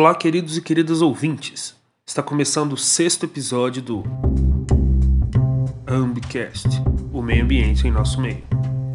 [0.00, 1.76] Olá, queridos e queridas ouvintes.
[2.06, 4.02] Está começando o sexto episódio do
[5.86, 6.66] Ambicast,
[7.12, 8.42] o meio ambiente em nosso meio.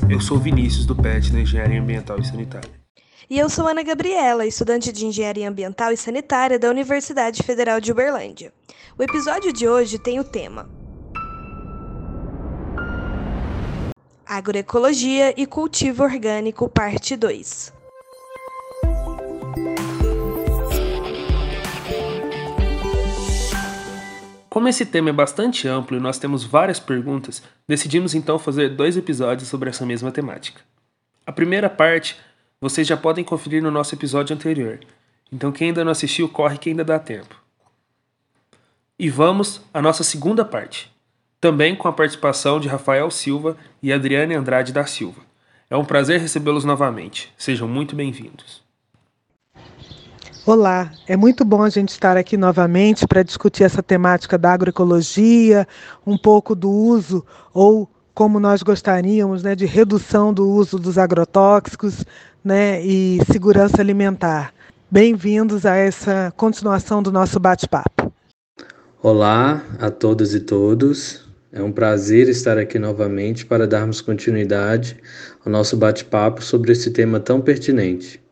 [0.10, 2.72] Eu sou Vinícius do PET da Engenharia Ambiental e Sanitária.
[3.30, 7.92] E eu sou Ana Gabriela, estudante de Engenharia Ambiental e Sanitária da Universidade Federal de
[7.92, 8.52] Uberlândia.
[8.98, 10.68] O episódio de hoje tem o tema
[14.26, 17.75] Agroecologia e Cultivo Orgânico, Parte 2.
[24.56, 28.96] Como esse tema é bastante amplo e nós temos várias perguntas, decidimos então fazer dois
[28.96, 30.62] episódios sobre essa mesma temática.
[31.26, 32.16] A primeira parte
[32.62, 34.80] vocês já podem conferir no nosso episódio anterior,
[35.30, 37.36] então quem ainda não assistiu, corre que ainda dá tempo.
[38.98, 40.90] E vamos à nossa segunda parte,
[41.42, 45.22] também com a participação de Rafael Silva e Adriane Andrade da Silva.
[45.70, 47.30] É um prazer recebê-los novamente.
[47.38, 48.65] Sejam muito bem-vindos.
[50.48, 55.68] Olá, é muito bom a gente estar aqui novamente para discutir essa temática da agroecologia,
[56.06, 62.06] um pouco do uso ou como nós gostaríamos, né, de redução do uso dos agrotóxicos,
[62.44, 64.54] né, e segurança alimentar.
[64.90, 68.14] Bem-vindos a essa continuação do nosso bate-papo.
[69.02, 71.28] Olá a todas e todos.
[71.52, 74.96] É um prazer estar aqui novamente para darmos continuidade
[75.44, 78.24] ao nosso bate-papo sobre esse tema tão pertinente.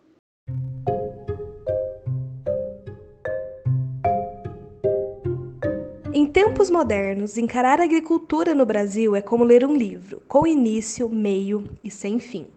[6.34, 11.64] Tempos modernos, encarar a agricultura no Brasil é como ler um livro, com início, meio
[11.84, 12.48] e sem fim.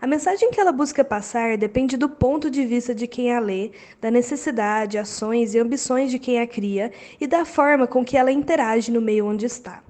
[0.00, 3.72] A mensagem que ela busca passar depende do ponto de vista de quem a lê,
[4.00, 8.30] da necessidade, ações e ambições de quem a cria e da forma com que ela
[8.30, 9.82] interage no meio onde está.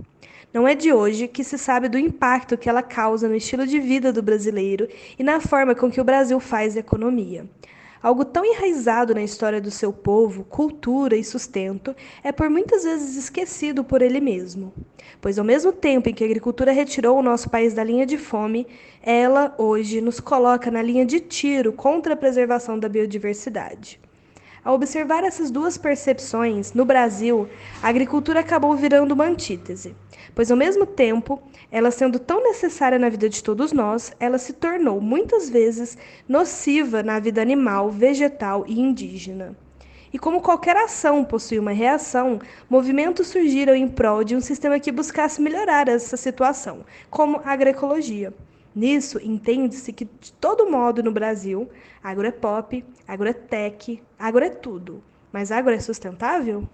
[0.51, 3.79] Não é de hoje que se sabe do impacto que ela causa no estilo de
[3.79, 7.45] vida do brasileiro e na forma com que o Brasil faz economia.
[8.05, 13.17] Algo tão enraizado na história do seu povo, cultura e sustento, é por muitas vezes
[13.17, 14.75] esquecido por ele mesmo.
[15.23, 18.19] Pois, ao mesmo tempo em que a agricultura retirou o nosso país da linha de
[18.19, 18.67] fome,
[19.03, 23.99] ela, hoje, nos coloca na linha de tiro contra a preservação da biodiversidade.
[24.65, 27.49] Ao observar essas duas percepções, no Brasil,
[27.83, 29.95] a agricultura acabou virando uma antítese
[30.35, 34.53] pois ao mesmo tempo, ela sendo tão necessária na vida de todos nós, ela se
[34.53, 35.97] tornou muitas vezes
[36.29, 39.57] nociva na vida animal, vegetal e indígena.
[40.13, 42.39] E como qualquer ação possui uma reação,
[42.71, 48.33] movimentos surgiram em prol de um sistema que buscasse melhorar essa situação, como a agroecologia.
[48.75, 51.69] Nisso, entende-se que, de todo modo, no Brasil,
[52.03, 55.01] agro é pop, agro é tech, agro é tudo.
[55.33, 56.69] Mas agro é sustentável?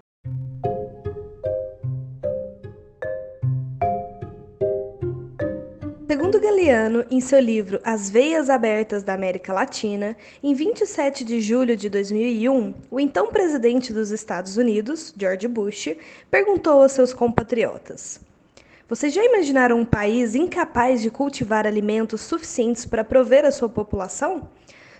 [6.06, 11.76] Segundo Galeano, em seu livro As Veias Abertas da América Latina, em 27 de julho
[11.76, 15.94] de 2001, o então presidente dos Estados Unidos, George Bush,
[16.30, 18.20] perguntou aos seus compatriotas:
[18.90, 24.48] Vocês já imaginaram um país incapaz de cultivar alimentos suficientes para prover a sua população?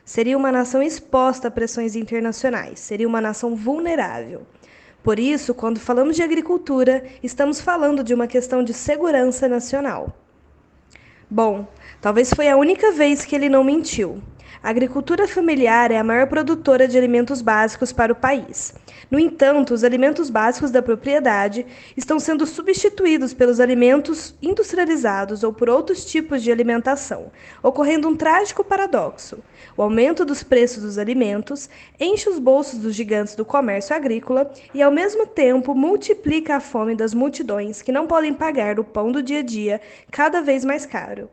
[0.04, 4.42] Seria uma nação exposta a pressões internacionais, seria uma nação vulnerável.
[5.02, 10.16] Por isso, quando falamos de agricultura, estamos falando de uma questão de segurança nacional.
[11.28, 11.66] Bom,
[12.00, 14.22] talvez foi a única vez que ele não mentiu.
[14.62, 18.74] A agricultura familiar é a maior produtora de alimentos básicos para o país.
[19.10, 21.64] No entanto, os alimentos básicos da propriedade
[21.96, 27.32] estão sendo substituídos pelos alimentos industrializados ou por outros tipos de alimentação,
[27.62, 29.38] ocorrendo um trágico paradoxo.
[29.78, 34.82] O aumento dos preços dos alimentos enche os bolsos dos gigantes do comércio agrícola e,
[34.82, 39.22] ao mesmo tempo, multiplica a fome das multidões que não podem pagar o pão do
[39.22, 41.30] dia a dia cada vez mais caro.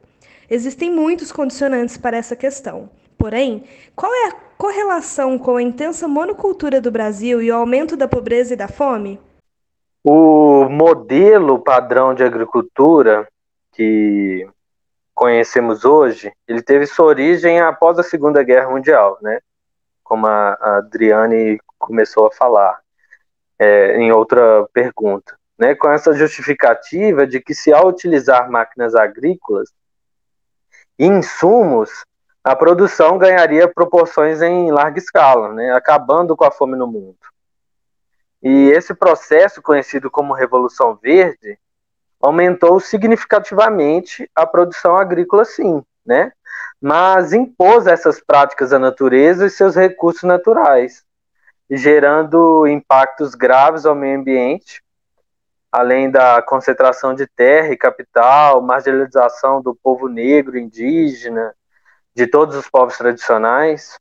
[0.50, 2.90] Existem muitos condicionantes para essa questão.
[3.18, 3.64] Porém,
[3.96, 8.54] qual é a correlação com a intensa monocultura do Brasil e o aumento da pobreza
[8.54, 9.20] e da fome?
[10.04, 13.28] O modelo padrão de agricultura
[13.74, 14.48] que
[15.14, 19.40] conhecemos hoje, ele teve sua origem após a Segunda Guerra Mundial, né?
[20.04, 22.80] Como a, Adriane começou a falar
[23.58, 25.74] é, em outra pergunta, né?
[25.74, 29.74] Com essa justificativa de que se ao utilizar máquinas agrícolas
[31.00, 32.06] e insumos,
[32.48, 35.74] a produção ganharia proporções em larga escala, né?
[35.74, 37.18] Acabando com a fome no mundo.
[38.42, 41.60] E esse processo, conhecido como Revolução Verde,
[42.22, 46.32] aumentou significativamente a produção agrícola, sim, né?
[46.80, 51.04] Mas impôs essas práticas à natureza e seus recursos naturais,
[51.70, 54.82] gerando impactos graves ao meio ambiente,
[55.70, 61.54] além da concentração de terra e capital, marginalização do povo negro, indígena,
[62.18, 63.96] de todos os povos tradicionais,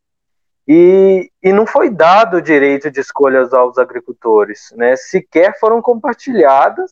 [0.68, 4.96] E, e não foi dado o direito de escolha aos agricultores, né?
[4.96, 6.90] sequer foram compartilhadas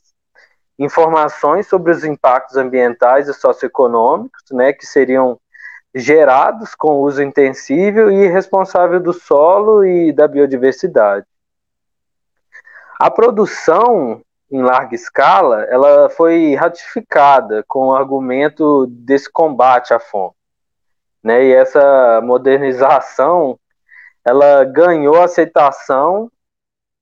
[0.78, 5.38] informações sobre os impactos ambientais e socioeconômicos, né, que seriam
[5.94, 11.26] gerados com uso intensivo e responsável do solo e da biodiversidade.
[12.98, 14.20] A produção
[14.50, 20.34] em larga escala, ela foi ratificada com o argumento desse combate à fome.
[21.24, 21.46] Né?
[21.46, 23.58] E essa modernização,
[24.22, 26.30] ela ganhou aceitação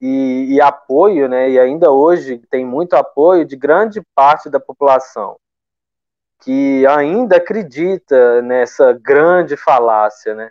[0.01, 5.37] e, e, apoio, né, e ainda hoje tem muito apoio de grande parte da população,
[6.41, 10.51] que ainda acredita nessa grande falácia, né,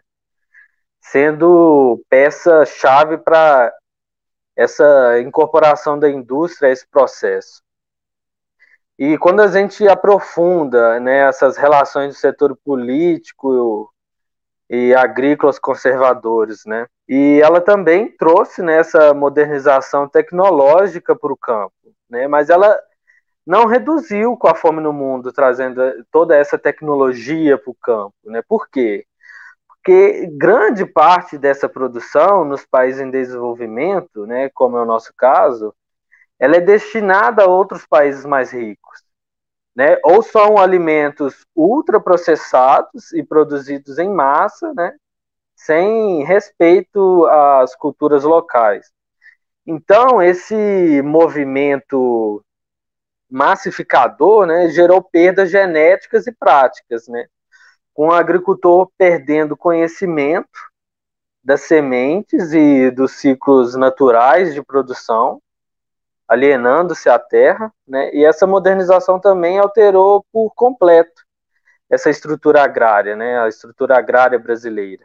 [1.01, 3.73] sendo peça-chave para
[4.55, 7.61] essa incorporação da indústria a esse processo.
[9.01, 13.91] E quando a gente aprofunda né, essas relações do setor político
[14.69, 21.73] e agrícolas conservadores, né, e ela também trouxe né, essa modernização tecnológica para o campo,
[22.07, 22.27] né?
[22.27, 22.79] mas ela
[23.43, 25.81] não reduziu com a fome no mundo, trazendo
[26.11, 28.13] toda essa tecnologia para o campo.
[28.25, 28.43] Né?
[28.47, 29.07] Por quê?
[29.67, 35.73] Porque grande parte dessa produção nos países em desenvolvimento, né, como é o nosso caso,
[36.41, 39.03] ela é destinada a outros países mais ricos.
[39.75, 39.99] Né?
[40.03, 44.93] Ou são alimentos ultraprocessados e produzidos em massa, né?
[45.55, 48.91] sem respeito às culturas locais.
[49.67, 52.43] Então, esse movimento
[53.29, 57.27] massificador né, gerou perdas genéticas e práticas, né,
[57.93, 60.59] com o agricultor perdendo conhecimento
[61.43, 65.39] das sementes e dos ciclos naturais de produção,
[66.31, 71.25] alienando-se à terra, né, e essa modernização também alterou por completo
[71.89, 75.03] essa estrutura agrária, né, a estrutura agrária brasileira.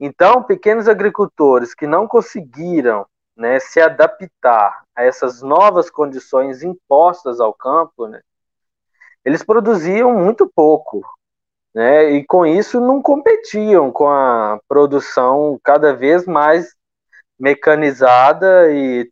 [0.00, 3.06] Então, pequenos agricultores que não conseguiram
[3.36, 8.22] né, se adaptar a essas novas condições impostas ao campo, né,
[9.22, 11.04] eles produziam muito pouco,
[11.74, 16.74] né, e com isso não competiam com a produção cada vez mais
[17.38, 19.10] mecanizada e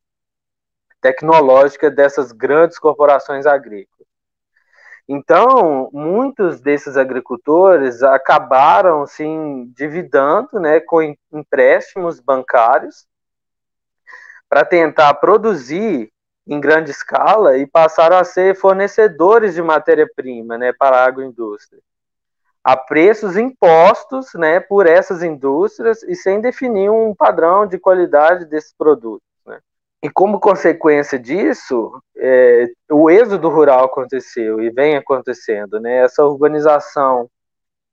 [1.04, 4.08] tecnológica dessas grandes corporações agrícolas.
[5.06, 13.06] Então, muitos desses agricultores acabaram se endividando né, com empréstimos bancários
[14.48, 16.10] para tentar produzir
[16.46, 21.82] em grande escala e passaram a ser fornecedores de matéria-prima né, para a agroindústria,
[22.62, 28.72] a preços impostos né, por essas indústrias e sem definir um padrão de qualidade desses
[28.72, 29.33] produtos.
[30.04, 36.04] E como consequência disso, é, o êxodo rural aconteceu e vem acontecendo, né?
[36.04, 37.26] Essa urbanização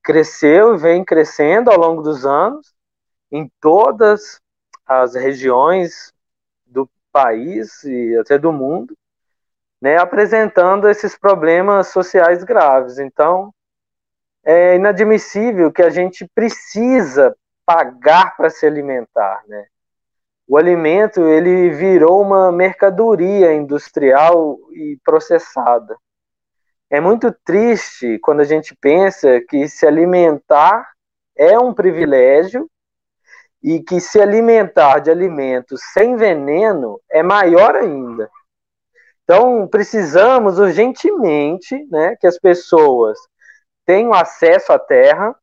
[0.02, 2.74] cresceu e vem crescendo ao longo dos anos
[3.30, 4.38] em todas
[4.84, 6.12] as regiões
[6.66, 8.94] do país e até do mundo,
[9.80, 9.96] né?
[9.96, 12.98] Apresentando esses problemas sociais graves.
[12.98, 13.54] Então,
[14.44, 17.34] é inadmissível que a gente precisa
[17.64, 19.64] pagar para se alimentar, né?
[20.46, 25.96] O alimento ele virou uma mercadoria industrial e processada.
[26.90, 30.86] É muito triste quando a gente pensa que se alimentar
[31.36, 32.68] é um privilégio
[33.62, 38.30] e que se alimentar de alimentos sem veneno é maior ainda.
[39.24, 43.18] Então, precisamos urgentemente né, que as pessoas
[43.86, 45.34] tenham acesso à terra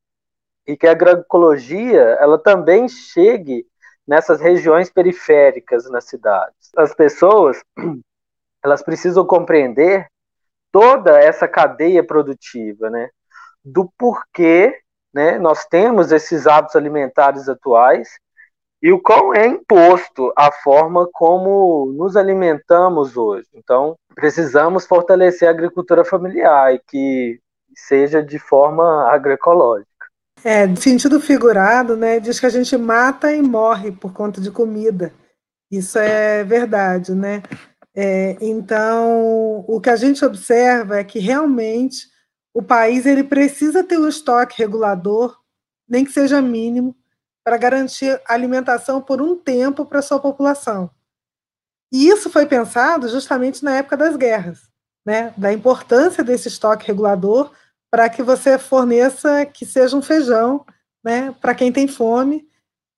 [0.67, 3.65] e que a agroecologia ela também chegue
[4.09, 6.71] nessas regiões periféricas nas cidades.
[6.75, 7.61] As pessoas
[8.65, 10.07] elas precisam compreender
[10.71, 13.09] toda essa cadeia produtiva, né?
[13.63, 14.75] Do porquê,
[15.13, 15.37] né?
[15.37, 18.17] Nós temos esses hábitos alimentares atuais
[18.81, 23.47] e o qual é imposto a forma como nos alimentamos hoje.
[23.53, 27.39] Então, precisamos fortalecer a agricultura familiar e que
[27.75, 29.98] seja de forma agroecológica.
[30.43, 32.19] É, sentido figurado, né?
[32.19, 35.13] Diz que a gente mata e morre por conta de comida.
[35.71, 37.43] Isso é verdade, né?
[37.95, 42.07] É, então, o que a gente observa é que realmente
[42.53, 45.37] o país ele precisa ter um estoque regulador,
[45.87, 46.95] nem que seja mínimo,
[47.43, 50.89] para garantir alimentação por um tempo para sua população.
[51.91, 54.69] E isso foi pensado justamente na época das guerras,
[55.05, 55.33] né?
[55.35, 57.51] da importância desse estoque regulador
[57.91, 60.65] para que você forneça que seja um feijão,
[61.03, 62.47] né, para quem tem fome,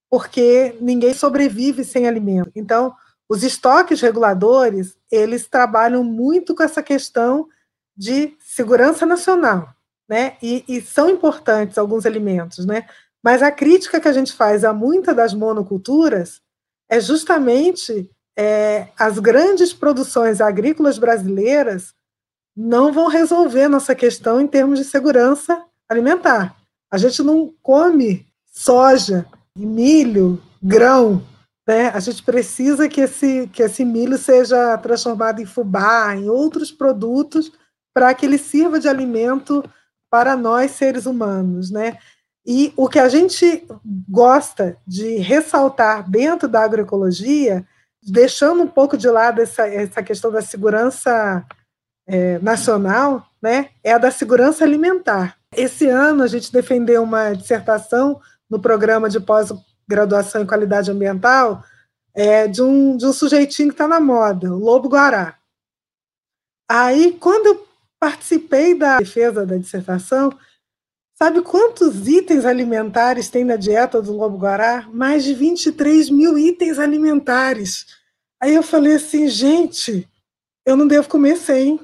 [0.10, 2.52] porque ninguém sobrevive sem alimento.
[2.56, 2.94] Então,
[3.30, 7.48] os estoques reguladores, eles trabalham muito com essa questão
[7.96, 9.74] de segurança nacional,
[10.10, 10.36] né?
[10.42, 12.86] E, e são importantes alguns alimentos, né?
[13.24, 16.42] Mas a crítica que a gente faz a muitas das monoculturas
[16.90, 21.94] é justamente é, as grandes produções agrícolas brasileiras
[22.56, 26.56] não vão resolver nossa questão em termos de segurança alimentar.
[26.92, 31.24] A gente não come soja, milho, grão.
[31.68, 31.90] Né?
[31.90, 37.52] A gente precisa que esse, que esse milho seja transformado em fubá, em outros produtos,
[37.94, 39.64] para que ele sirva de alimento
[40.10, 41.72] para nós, seres humanos.
[41.72, 41.98] Né?
[42.46, 43.66] E o que a gente
[44.10, 47.66] gosta de ressaltar dentro da agroecologia,
[48.04, 51.46] deixando um pouco de lado essa, essa questão da segurança
[52.08, 55.38] é, nacional, né, é a da segurança alimentar.
[55.56, 61.64] Esse ano a gente defendeu uma dissertação no programa de pós-graduação em qualidade ambiental
[62.14, 65.38] é, de, um, de um sujeitinho que está na moda, o lobo guará.
[66.70, 67.68] Aí, quando eu
[68.00, 70.38] participei da defesa da dissertação,
[71.22, 74.90] Sabe quantos itens alimentares tem na dieta do lobo-guará?
[74.92, 77.86] Mais de 23 mil itens alimentares.
[78.42, 80.10] Aí eu falei assim, gente,
[80.66, 81.80] eu não devo comer sem.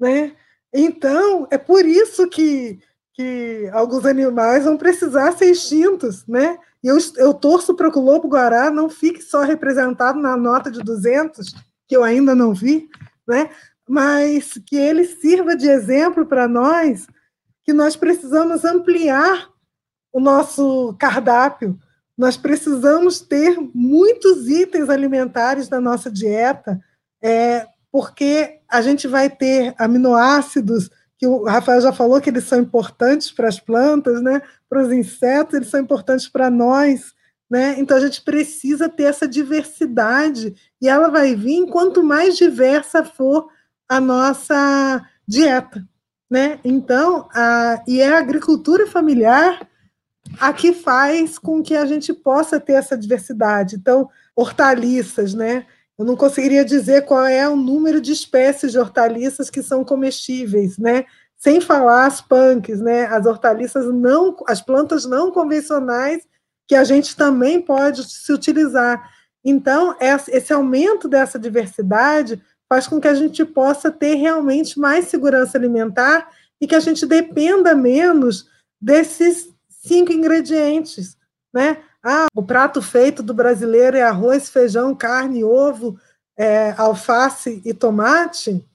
[0.00, 0.32] Né?
[0.72, 2.80] Então, é por isso que,
[3.12, 6.26] que alguns animais vão precisar ser extintos.
[6.26, 6.58] Né?
[6.82, 10.80] E eu, eu torço para que o lobo-guará não fique só representado na nota de
[10.80, 11.54] 200,
[11.86, 12.88] que eu ainda não vi,
[13.28, 13.50] né?
[13.88, 17.06] mas que ele sirva de exemplo para nós
[17.64, 19.48] que nós precisamos ampliar
[20.12, 21.78] o nosso cardápio,
[22.16, 26.80] nós precisamos ter muitos itens alimentares na nossa dieta,
[27.22, 32.60] é, porque a gente vai ter aminoácidos, que o Rafael já falou que eles são
[32.60, 34.40] importantes para as plantas, né?
[34.68, 37.12] para os insetos, eles são importantes para nós.
[37.50, 37.74] Né?
[37.78, 43.48] Então a gente precisa ter essa diversidade e ela vai vir quanto mais diversa for
[43.88, 45.86] a nossa dieta.
[46.30, 46.60] Né?
[46.64, 49.68] Então, a, e é a agricultura familiar
[50.38, 53.74] a que faz com que a gente possa ter essa diversidade.
[53.76, 55.66] Então, hortaliças, né?
[56.00, 60.78] Eu não conseguiria dizer qual é o número de espécies de hortaliças que são comestíveis,
[60.78, 61.04] né?
[61.36, 63.04] Sem falar as punks, né?
[63.04, 66.26] As hortaliças não, as plantas não convencionais
[66.66, 69.12] que a gente também pode se utilizar.
[69.44, 75.58] Então, esse aumento dessa diversidade faz com que a gente possa ter realmente mais segurança
[75.58, 78.48] alimentar e que a gente dependa menos
[78.80, 81.14] desses cinco ingredientes,
[81.52, 81.76] né?
[82.02, 85.98] Ah, o prato feito do brasileiro é arroz, feijão, carne, ovo,
[86.36, 88.66] é, alface e tomate,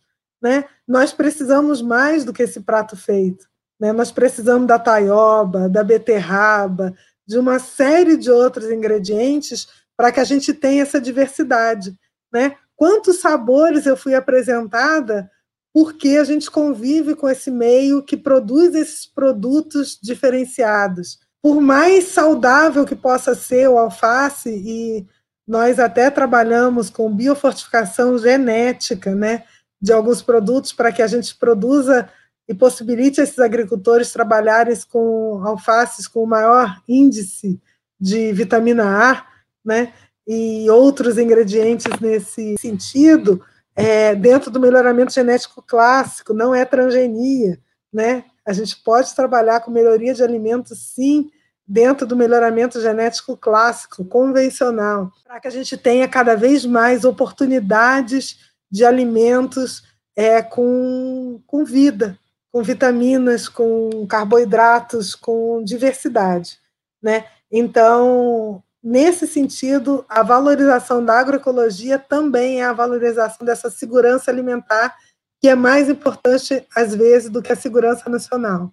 [0.41, 0.65] né?
[0.87, 3.47] Nós precisamos mais do que esse prato feito,
[3.79, 3.91] né?
[3.91, 6.93] Nós precisamos da taioba, da beterraba,
[7.27, 9.67] de uma série de outros ingredientes
[9.97, 11.97] para que a gente tenha essa diversidade,
[12.31, 12.55] né?
[12.75, 15.31] quantos sabores eu fui apresentada
[15.73, 21.19] porque a gente convive com esse meio que produz esses produtos diferenciados.
[21.45, 25.07] Por mais saudável que possa ser o alface, e
[25.47, 29.43] nós até trabalhamos com biofortificação genética né,
[29.79, 32.09] de alguns produtos para que a gente produza
[32.49, 37.61] e possibilite esses agricultores trabalharem com alfaces com maior índice
[38.01, 39.27] de vitamina A,
[39.63, 39.93] né?
[40.27, 43.39] e outros ingredientes nesse sentido,
[43.75, 47.59] é, dentro do melhoramento genético clássico, não é transgenia,
[47.93, 48.23] né?
[48.43, 51.31] A gente pode trabalhar com melhoria de alimentos, sim,
[51.67, 58.37] dentro do melhoramento genético clássico, convencional, para que a gente tenha cada vez mais oportunidades
[58.71, 59.83] de alimentos
[60.15, 62.17] é, com, com vida,
[62.51, 66.59] com vitaminas, com carboidratos, com diversidade,
[67.01, 67.25] né?
[67.51, 74.95] Então, Nesse sentido, a valorização da agroecologia também é a valorização dessa segurança alimentar,
[75.41, 78.71] que é mais importante, às vezes, do que a segurança nacional.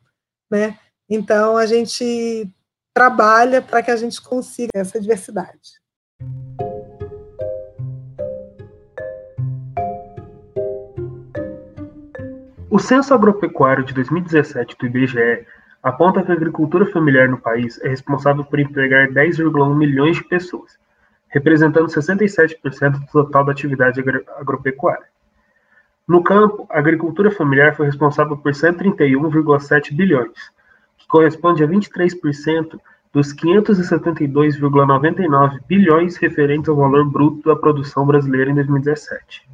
[0.51, 0.79] Né?
[1.09, 2.47] Então, a gente
[2.95, 5.81] trabalha para que a gente consiga essa diversidade.
[12.71, 15.47] O Censo Agropecuário de 2017 do IBGE
[15.83, 20.79] aponta que a agricultura familiar no país é responsável por empregar 10,1 milhões de pessoas,
[21.29, 24.01] representando 67% do total da atividade
[24.37, 25.07] agropecuária.
[26.09, 30.51] No campo, a agricultura familiar foi responsável por 131,7 bilhões,
[31.12, 32.81] corresponde a 23%
[33.12, 39.47] dos 572,99 bilhões referentes ao valor bruto da produção brasileira em 2017.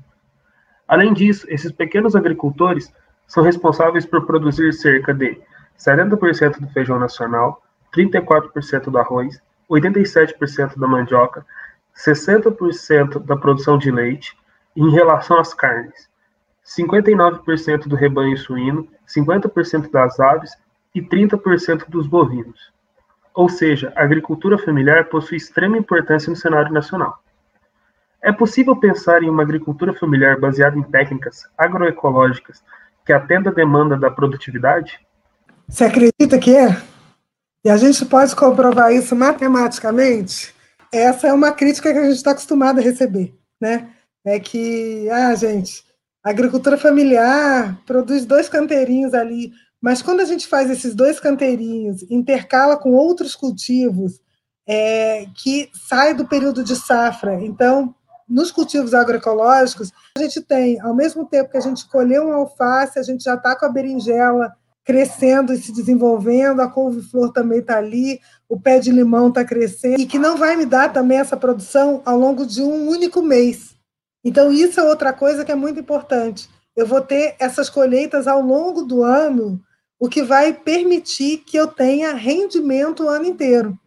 [0.86, 2.94] Além disso, esses pequenos agricultores
[3.26, 5.36] são responsáveis por produzir cerca de
[5.76, 7.60] 70% do feijão nacional,
[7.92, 11.44] 34% do arroz, 87% da mandioca,
[11.96, 14.38] 60% da produção de leite,
[14.76, 16.08] e em relação às carnes,
[16.64, 20.56] 59% do rebanho suíno, 50% das aves
[20.94, 22.72] e 30% dos bovinos.
[23.34, 27.22] ou seja, a agricultura familiar possui extrema importância no cenário nacional.
[28.20, 32.64] É possível pensar em uma agricultura familiar baseada em técnicas agroecológicas
[33.06, 34.98] que atenda a demanda da produtividade?
[35.68, 36.76] Você acredita que é?
[37.64, 40.52] E a gente pode comprovar isso matematicamente?
[40.92, 43.88] Essa é uma crítica que a gente está acostumado a receber, né?
[44.24, 45.84] É que, ah, gente,
[46.24, 52.02] a agricultura familiar produz dois canteirinhos ali, mas quando a gente faz esses dois canteirinhos,
[52.10, 54.20] intercala com outros cultivos
[54.66, 57.94] é, que sai do período de safra, então
[58.28, 62.98] nos cultivos agroecológicos, a gente tem, ao mesmo tempo que a gente colheu um alface,
[62.98, 64.52] a gente já está com a berinjela
[64.84, 70.00] crescendo e se desenvolvendo, a couve-flor também está ali, o pé de limão está crescendo,
[70.00, 73.76] e que não vai me dar também essa produção ao longo de um único mês.
[74.24, 76.48] Então, isso é outra coisa que é muito importante.
[76.74, 79.60] Eu vou ter essas colheitas ao longo do ano,
[79.98, 83.78] o que vai permitir que eu tenha rendimento o ano inteiro.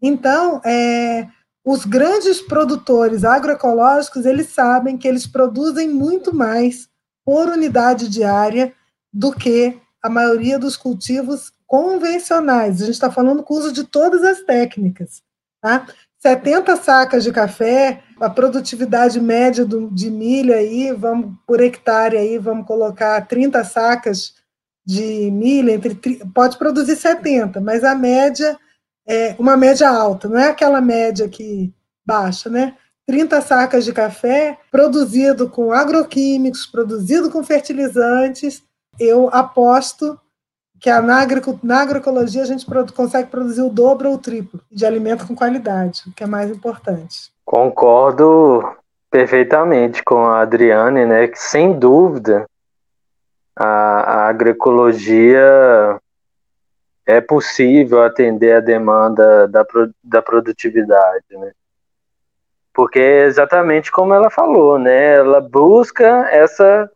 [0.00, 1.28] Então, é,
[1.64, 6.88] os grandes produtores agroecológicos, eles sabem que eles produzem muito mais
[7.24, 8.74] por unidade diária
[9.12, 12.82] do que a maioria dos cultivos convencionais.
[12.82, 15.22] A gente está falando com o uso de todas as técnicas.
[15.60, 15.86] Tá?
[16.18, 22.38] 70 sacas de café, a produtividade média do, de milho aí, vamos por hectare aí,
[22.38, 24.34] vamos colocar 30 sacas
[24.84, 25.94] de milho, entre,
[26.34, 28.58] pode produzir 70, mas a média
[29.06, 31.72] é uma média alta, não é aquela média que
[32.04, 32.74] baixa, né?
[33.06, 38.62] 30 sacas de café produzido com agroquímicos, produzido com fertilizantes,
[38.98, 40.18] eu aposto
[40.80, 41.24] que a, na,
[41.62, 46.02] na agroecologia a gente consegue produzir o dobro ou o triplo de alimento com qualidade,
[46.08, 47.30] o que é mais importante.
[47.44, 48.62] Concordo
[49.10, 52.46] perfeitamente com a Adriane, né, que sem dúvida
[53.56, 53.66] a,
[54.24, 56.00] a agroecologia
[57.06, 59.66] é possível atender a demanda da,
[60.02, 61.52] da produtividade, né?
[62.72, 65.16] Porque é exatamente como ela falou, né?
[65.16, 66.90] Ela busca essa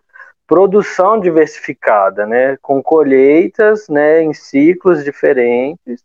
[0.47, 2.57] produção diversificada, né?
[2.63, 4.23] Com colheitas, né?
[4.23, 6.03] Em ciclos diferentes,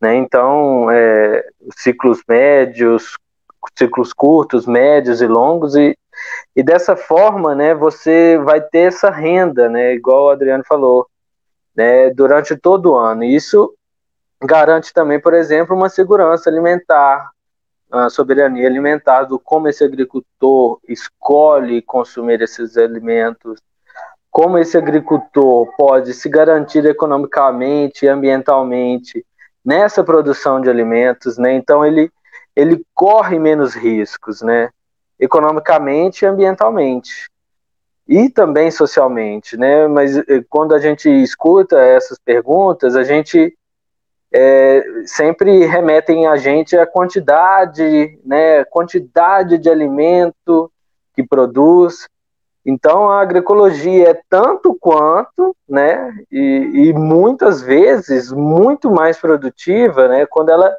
[0.00, 0.16] né?
[0.16, 1.46] Então, é,
[1.76, 3.16] ciclos médios,
[3.78, 5.96] ciclos curtos, médios e longos e,
[6.54, 7.74] e dessa forma, né?
[7.74, 9.94] Você vai ter essa renda, né?
[9.94, 11.06] Igual o Adriano falou,
[11.74, 13.24] né, durante todo o ano.
[13.24, 13.74] Isso
[14.42, 17.30] garante também, por exemplo, uma segurança alimentar,
[17.90, 23.60] a soberania alimentar do como esse agricultor escolhe consumir esses alimentos,
[24.30, 29.24] como esse agricultor pode se garantir economicamente e ambientalmente
[29.64, 31.54] nessa produção de alimentos, né?
[31.54, 32.10] Então ele
[32.56, 34.70] ele corre menos riscos, né?
[35.24, 37.32] Economicamente e ambientalmente
[38.06, 39.88] e também socialmente, né?
[39.88, 43.56] Mas eh, quando a gente escuta essas perguntas, a gente
[44.32, 48.64] é, sempre remetem a gente a quantidade, né?
[48.64, 50.70] Quantidade de alimento
[51.14, 52.06] que produz.
[52.66, 56.12] Então a agroecologia é tanto quanto, né?
[56.30, 60.26] E, e muitas vezes muito mais produtiva, né?
[60.26, 60.74] Quando ela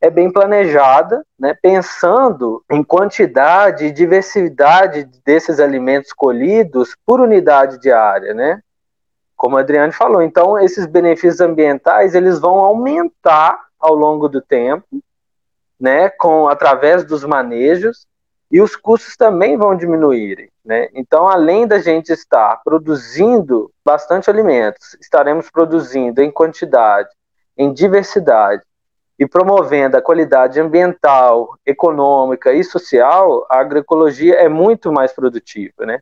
[0.00, 8.32] é bem planejada, né, pensando em quantidade e diversidade desses alimentos colhidos por unidade diária,
[8.32, 8.60] né?
[9.36, 14.86] Como a Adriane falou, então esses benefícios ambientais eles vão aumentar ao longo do tempo,
[15.78, 18.06] né, com através dos manejos
[18.50, 20.88] e os custos também vão diminuírem, né?
[20.94, 27.10] Então, além da gente estar produzindo bastante alimentos, estaremos produzindo em quantidade,
[27.56, 28.62] em diversidade
[29.18, 36.00] e promovendo a qualidade ambiental, econômica e social, a agroecologia é muito mais produtiva, né?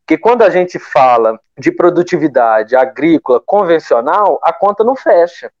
[0.00, 5.52] Porque quando a gente fala de produtividade agrícola convencional, a conta não fecha,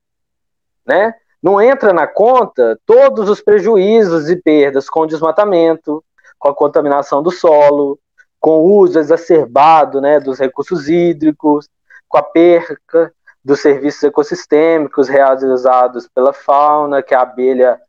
[0.84, 1.14] né?
[1.40, 6.02] Não entra na conta todos os prejuízos e perdas com o desmatamento,
[6.36, 7.98] com a contaminação do solo,
[8.40, 11.68] com o uso exacerbado né, dos recursos hídricos,
[12.08, 13.12] com a perca
[13.48, 17.80] dos serviços ecossistêmicos realizados pela fauna, que a abelha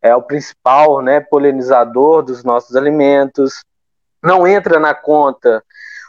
[0.00, 3.62] é o principal né, polinizador dos nossos alimentos.
[4.22, 5.62] Não entra na conta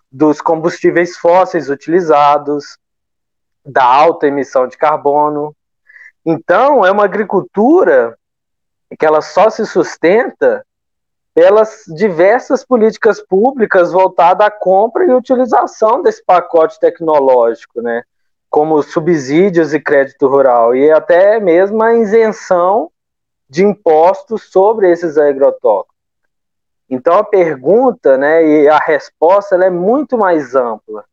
[0.10, 2.78] dos combustíveis fósseis utilizados,
[3.66, 5.54] da alta emissão de carbono.
[6.26, 8.18] Então, é uma agricultura
[8.98, 10.66] que ela só se sustenta
[11.34, 18.04] pelas diversas políticas públicas voltadas à compra e utilização desse pacote tecnológico, né?
[18.54, 22.92] Como subsídios e crédito rural, e até mesmo a isenção
[23.50, 25.96] de impostos sobre esses agrotóxicos.
[26.88, 31.04] Então a pergunta, né, e a resposta é muito mais ampla,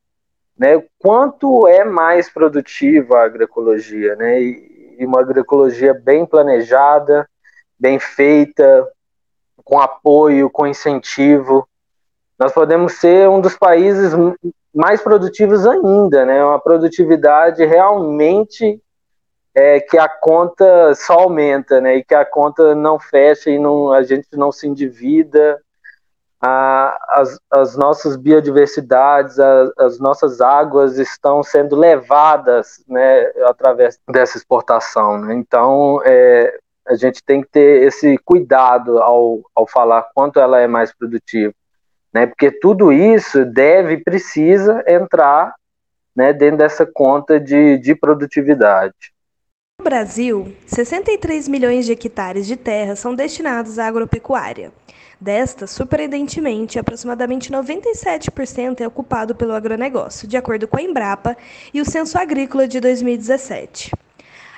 [0.54, 0.84] né?
[0.98, 4.42] Quanto é mais produtiva a agroecologia, né?
[4.42, 7.26] E, uma agroecologia bem planejada,
[7.78, 8.86] bem feita,
[9.64, 11.66] com apoio, com incentivo,
[12.40, 14.12] nós podemos ser um dos países
[14.74, 16.42] mais produtivos ainda, né?
[16.42, 18.80] Uma produtividade realmente
[19.54, 21.96] é, que a conta só aumenta, né?
[21.96, 25.60] E que a conta não fecha e não, a gente não se endivida.
[26.40, 33.24] A, as, as nossas biodiversidades, a, as nossas águas estão sendo levadas, né?
[33.44, 35.18] Através dessa exportação.
[35.18, 35.34] Né?
[35.34, 40.66] Então, é, a gente tem que ter esse cuidado ao, ao falar quanto ela é
[40.66, 41.52] mais produtiva,
[42.12, 42.26] né?
[42.26, 45.54] Porque tudo isso deve e precisa entrar
[46.14, 48.94] né, dentro dessa conta de, de produtividade.
[49.80, 54.72] No Brasil, 63 milhões de hectares de terra são destinados à agropecuária.
[55.18, 61.36] Destas, surpreendentemente, aproximadamente 97% é ocupado pelo agronegócio, de acordo com a Embrapa
[61.74, 63.90] e o Censo Agrícola de 2017.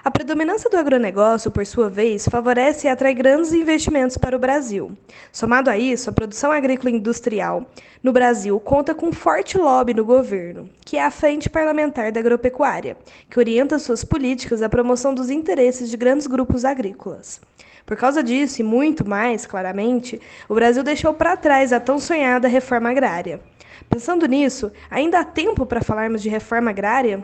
[0.04, 4.90] A predominância do agronegócio, por sua vez, favorece e atrai grandes investimentos para o Brasil.
[5.30, 7.64] Somado a isso, a produção agrícola industrial
[8.02, 12.18] no Brasil conta com um forte lobby no governo, que é a Frente Parlamentar da
[12.18, 12.96] Agropecuária,
[13.30, 17.40] que orienta suas políticas à promoção dos interesses de grandes grupos agrícolas.
[17.86, 22.48] Por causa disso, e muito mais claramente, o Brasil deixou para trás a tão sonhada
[22.48, 23.40] reforma agrária.
[23.88, 27.22] Pensando nisso, ainda há tempo para falarmos de reforma agrária?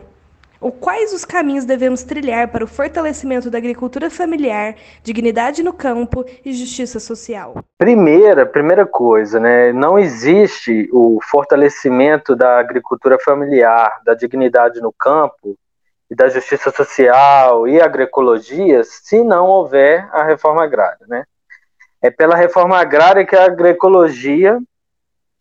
[0.61, 6.25] Ou quais os caminhos devemos trilhar para o fortalecimento da agricultura familiar, dignidade no campo
[6.43, 7.63] e justiça social?
[7.77, 9.71] Primeira, primeira coisa, né?
[9.71, 15.57] Não existe o fortalecimento da agricultura familiar, da dignidade no campo
[16.11, 21.23] e da justiça social e agroecologia se não houver a reforma agrária, né?
[22.01, 24.59] É pela reforma agrária que a agroecologia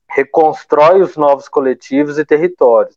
[0.08, 2.96] reconstrói os novos coletivos e territórios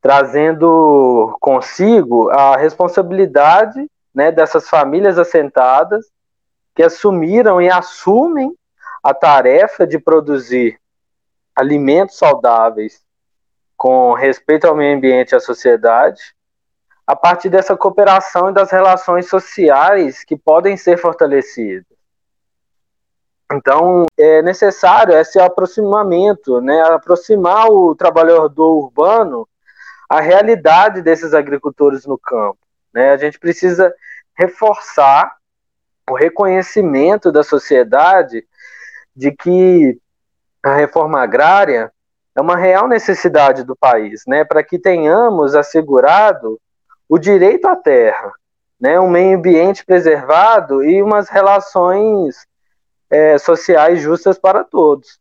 [0.00, 6.06] trazendo consigo a responsabilidade né, dessas famílias assentadas
[6.74, 8.54] que assumiram e assumem
[9.02, 10.78] a tarefa de produzir
[11.54, 13.02] alimentos saudáveis
[13.76, 16.20] com respeito ao meio ambiente e à sociedade,
[17.06, 21.86] a partir dessa cooperação e das relações sociais que podem ser fortalecidas.
[23.52, 29.48] Então, é necessário esse aproximamento, né, aproximar o trabalhador urbano
[30.10, 32.58] a realidade desses agricultores no campo.
[32.92, 33.12] Né?
[33.12, 33.94] A gente precisa
[34.36, 35.36] reforçar
[36.10, 38.44] o reconhecimento da sociedade
[39.14, 39.96] de que
[40.64, 41.92] a reforma agrária
[42.34, 46.60] é uma real necessidade do país, né, para que tenhamos assegurado
[47.08, 48.32] o direito à terra,
[48.80, 52.46] né, um meio ambiente preservado e umas relações
[53.08, 55.19] é, sociais justas para todos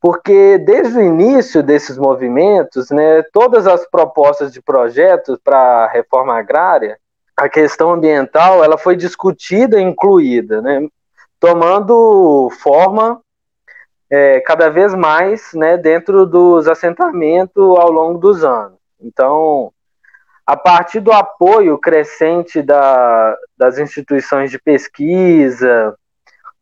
[0.00, 6.38] porque desde o início desses movimentos, né, todas as propostas de projetos para a reforma
[6.38, 6.98] agrária,
[7.36, 10.86] a questão ambiental, ela foi discutida e incluída, né,
[11.40, 13.20] tomando forma
[14.10, 18.78] é, cada vez mais né, dentro dos assentamentos ao longo dos anos.
[19.00, 19.72] Então,
[20.46, 25.94] a partir do apoio crescente da, das instituições de pesquisa,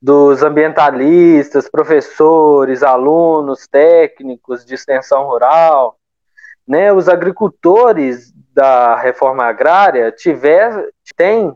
[0.07, 5.99] dos ambientalistas, professores, alunos, técnicos de extensão rural,
[6.65, 11.53] né, os agricultores da reforma agrária tiver, têm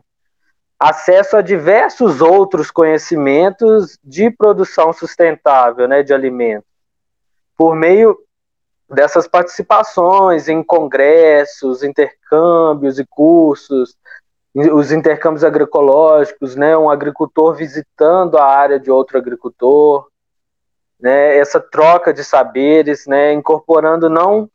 [0.77, 6.67] acesso a diversos outros conhecimentos de produção sustentável né, de alimentos,
[7.57, 8.17] por meio
[8.89, 13.95] dessas participações em congressos, intercâmbios e cursos,
[14.53, 20.07] os intercâmbios agroecológicos, né, um agricultor visitando a área de outro agricultor,
[20.99, 24.49] né, essa troca de saberes, né, incorporando não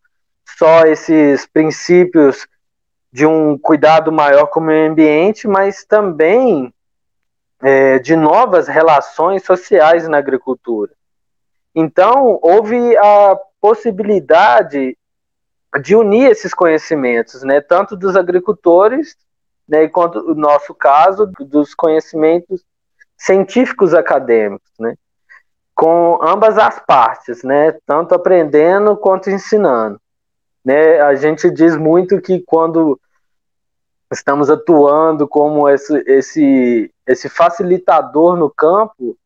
[0.59, 2.47] só esses princípios
[3.11, 6.73] de um cuidado maior com o meio ambiente, mas também
[7.63, 10.93] é, de novas relações sociais na agricultura.
[11.75, 14.97] Então, houve a possibilidade
[15.83, 19.17] de unir esses conhecimentos, né, tanto dos agricultores
[19.68, 22.64] né, enquanto o nosso caso dos conhecimentos
[23.16, 24.94] científicos acadêmicos, né,
[25.74, 30.00] com ambas as partes, né, tanto aprendendo quanto ensinando.
[30.64, 32.98] Né, a gente diz muito que quando
[34.12, 39.16] estamos atuando como esse, esse, esse facilitador no campo,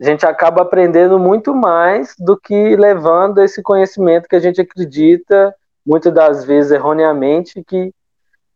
[0.00, 5.54] a gente acaba aprendendo muito mais do que levando esse conhecimento que a gente acredita,
[5.84, 7.92] muitas das vezes erroneamente, que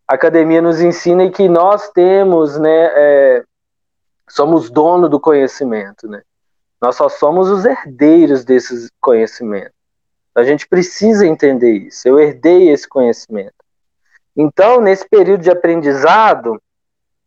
[0.07, 3.45] a academia nos ensina que nós temos, né, é,
[4.29, 6.23] somos dono do conhecimento, né?
[6.81, 9.73] Nós só somos os herdeiros desses conhecimentos.
[10.35, 12.07] A gente precisa entender isso.
[12.07, 13.55] Eu herdei esse conhecimento.
[14.37, 16.61] Então, nesse período de aprendizado,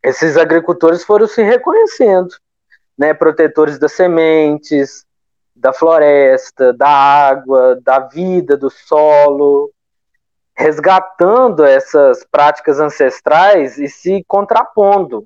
[0.03, 2.35] esses agricultores foram se reconhecendo,
[2.97, 5.05] né, protetores das sementes,
[5.55, 9.71] da floresta, da água, da vida, do solo,
[10.57, 15.25] resgatando essas práticas ancestrais e se contrapondo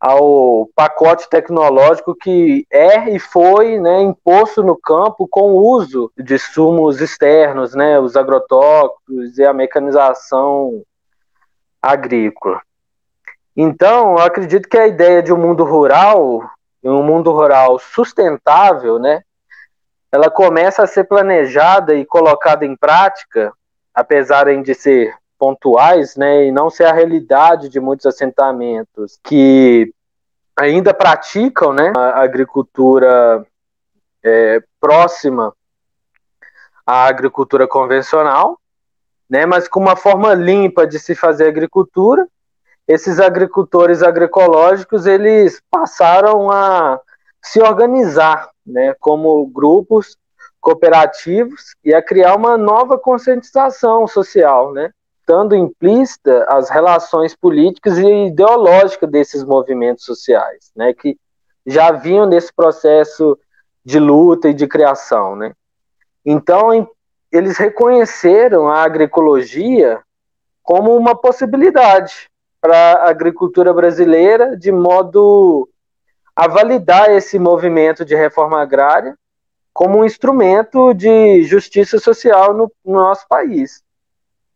[0.00, 6.38] ao pacote tecnológico que é e foi né, imposto no campo com o uso de
[6.38, 10.82] sumos externos, né, os agrotóxicos e a mecanização
[11.80, 12.60] agrícola.
[13.54, 16.50] Então, eu acredito que a ideia de um mundo rural,
[16.82, 19.22] um mundo rural sustentável, né,
[20.10, 23.52] ela começa a ser planejada e colocada em prática,
[24.00, 29.92] apesar de ser pontuais, né, e não ser a realidade de muitos assentamentos que
[30.58, 33.46] ainda praticam, né, a agricultura
[34.22, 35.54] é, próxima
[36.86, 38.58] à agricultura convencional,
[39.28, 42.26] né, mas com uma forma limpa de se fazer agricultura.
[42.88, 46.98] Esses agricultores agroecológicos eles passaram a
[47.42, 50.16] se organizar, né, como grupos
[50.60, 58.26] cooperativos e a criar uma nova conscientização social, né, estando implícita as relações políticas e
[58.26, 61.16] ideológicas desses movimentos sociais, né, que
[61.66, 63.38] já vinham nesse processo
[63.84, 65.52] de luta e de criação, né.
[66.24, 66.88] Então,
[67.32, 70.00] eles reconheceram a agroecologia
[70.62, 72.28] como uma possibilidade
[72.60, 75.68] para a agricultura brasileira, de modo
[76.36, 79.16] a validar esse movimento de reforma agrária
[79.72, 83.82] como um instrumento de justiça social no, no nosso país.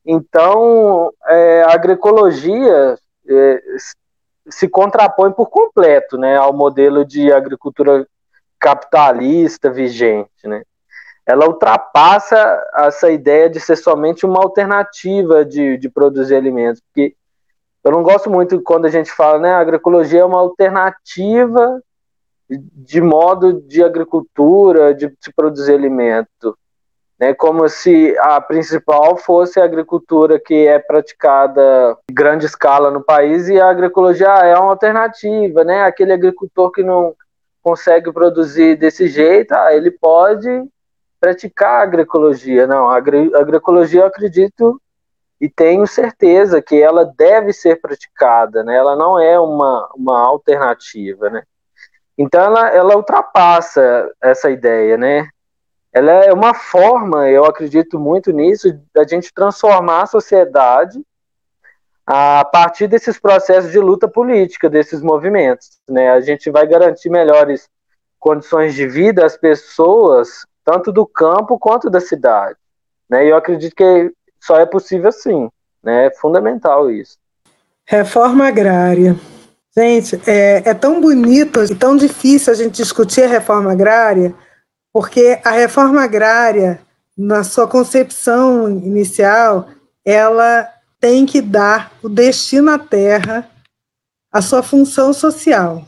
[0.05, 2.98] Então, é, a agroecologia
[3.29, 3.62] é,
[4.48, 8.07] se contrapõe por completo né, ao modelo de agricultura
[8.59, 10.46] capitalista vigente.
[10.46, 10.62] Né?
[11.24, 17.14] Ela ultrapassa essa ideia de ser somente uma alternativa de, de produzir alimentos, porque
[17.83, 21.83] eu não gosto muito quando a gente fala, né, a agroecologia é uma alternativa
[22.59, 26.57] de modo de agricultura, de se produzir alimento,
[27.19, 33.03] né, como se a principal fosse a agricultura que é praticada em grande escala no
[33.03, 37.14] país e a agroecologia é uma alternativa, né, aquele agricultor que não
[37.62, 40.49] consegue produzir desse jeito, ah, ele pode
[41.21, 44.79] praticar agroecologia, não, a agroecologia eu acredito
[45.40, 48.77] e tenho certeza que ela deve ser praticada, né?
[48.77, 51.43] Ela não é uma, uma alternativa, né?
[52.16, 55.29] Então ela, ela ultrapassa essa ideia, né?
[55.92, 61.00] Ela é uma forma, eu acredito muito nisso, da gente transformar a sociedade
[62.07, 66.11] a partir desses processos de luta política, desses movimentos, né?
[66.11, 67.68] A gente vai garantir melhores
[68.18, 72.59] condições de vida às pessoas, tanto do campo quanto da cidade,
[73.09, 73.24] né?
[73.24, 75.48] E eu acredito que só é possível assim,
[75.83, 76.07] né?
[76.07, 77.16] É fundamental isso.
[77.87, 79.16] Reforma agrária.
[79.77, 84.33] Gente, é, é tão bonito e tão difícil a gente discutir a reforma agrária,
[84.93, 86.81] porque a reforma agrária,
[87.19, 89.69] na sua concepção inicial,
[90.05, 90.69] ela
[91.01, 93.51] tem que dar o destino à terra,
[94.31, 95.85] a sua função social.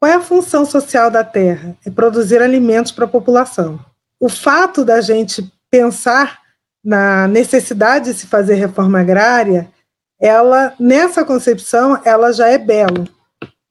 [0.00, 1.76] Qual é a função social da terra?
[1.86, 3.78] É produzir alimentos para a população.
[4.18, 6.40] O fato da gente pensar
[6.84, 9.70] na necessidade de se fazer reforma agrária,
[10.20, 13.08] ela nessa concepção ela já é belo,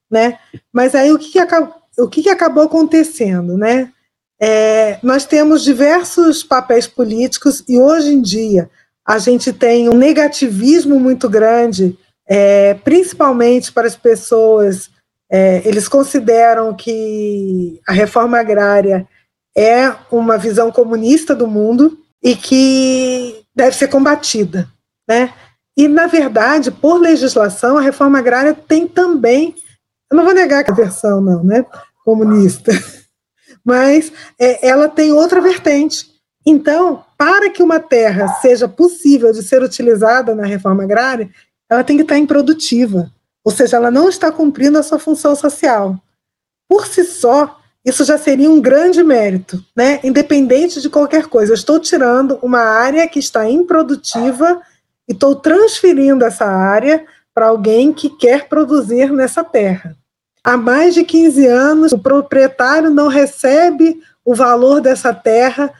[0.09, 0.39] né?
[0.71, 3.91] Mas aí o que, que, acabou, o que, que acabou acontecendo, né?
[4.39, 8.69] É, nós temos diversos papéis políticos e hoje em dia
[9.05, 14.89] a gente tem um negativismo muito grande, é, principalmente para as pessoas.
[15.29, 19.07] É, eles consideram que a reforma agrária
[19.57, 24.67] é uma visão comunista do mundo, e que deve ser combatida.
[25.07, 25.33] Né?
[25.77, 29.53] E, na verdade, por legislação, a reforma agrária tem também,
[30.11, 31.63] eu não vou negar que a versão não, né,
[32.03, 32.71] comunista,
[33.63, 36.07] mas é, ela tem outra vertente.
[36.43, 41.29] Então, para que uma terra seja possível de ser utilizada na reforma agrária,
[41.69, 43.11] ela tem que estar improdutiva,
[43.43, 45.95] ou seja, ela não está cumprindo a sua função social.
[46.67, 49.99] Por si só, isso já seria um grande mérito, né?
[50.03, 51.51] Independente de qualquer coisa.
[51.51, 54.61] Eu estou tirando uma área que está improdutiva
[55.07, 59.95] e estou transferindo essa área para alguém que quer produzir nessa terra.
[60.43, 65.71] Há mais de 15 anos, o proprietário não recebe o valor dessa terra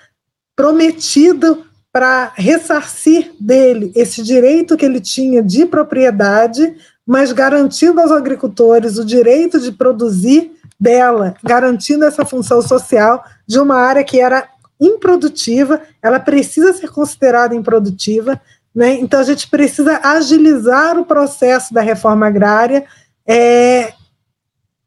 [0.55, 8.97] prometido para ressarcir dele esse direito que ele tinha de propriedade, mas garantindo aos agricultores
[8.97, 14.47] o direito de produzir dela, garantindo essa função social de uma área que era
[14.79, 18.39] improdutiva, ela precisa ser considerada improdutiva,
[18.77, 18.93] Né?
[18.99, 22.85] Então, a gente precisa agilizar o processo da reforma agrária,
[23.27, 23.91] é,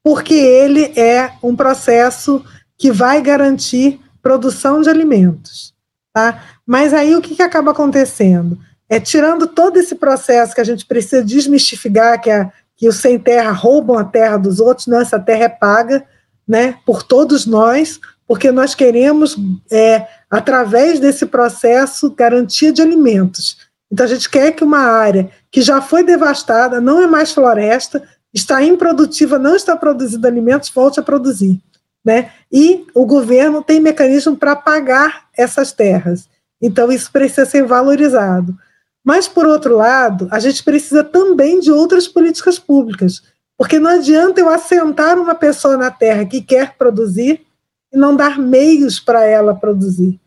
[0.00, 2.44] porque ele é um processo
[2.78, 5.74] que vai garantir produção de alimentos.
[6.14, 6.40] Tá?
[6.64, 8.56] Mas aí o que, que acaba acontecendo?
[8.88, 13.18] É tirando todo esse processo que a gente precisa desmistificar, que, é, que os sem
[13.18, 16.04] terra roubam a terra dos outros, não, essa terra é paga
[16.46, 19.36] né, por todos nós, porque nós queremos,
[19.68, 23.68] é, através desse processo, garantia de alimentos.
[23.90, 28.02] Então, a gente quer que uma área que já foi devastada, não é mais floresta,
[28.32, 31.60] está improdutiva, não está produzindo alimentos, volte a produzir.
[32.04, 32.30] Né?
[32.50, 36.28] E o governo tem mecanismo para pagar essas terras.
[36.62, 38.56] Então, isso precisa ser valorizado.
[39.02, 43.22] Mas, por outro lado, a gente precisa também de outras políticas públicas,
[43.56, 47.44] porque não adianta eu assentar uma pessoa na terra que quer produzir
[47.92, 50.20] e não dar meios para ela produzir.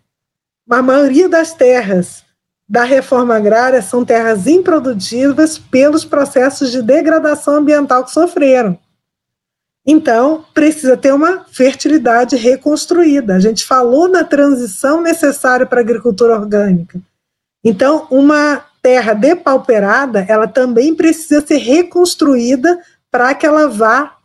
[0.70, 2.24] A maioria das terras
[2.68, 8.78] da reforma agrária são terras improdutivas pelos processos de degradação ambiental que sofreram.
[9.86, 13.36] Então, precisa ter uma fertilidade reconstruída.
[13.36, 17.02] A gente falou na transição necessária para a agricultura orgânica.
[17.64, 24.18] Então, uma terra depauperada, ela também precisa ser reconstruída para que ela vá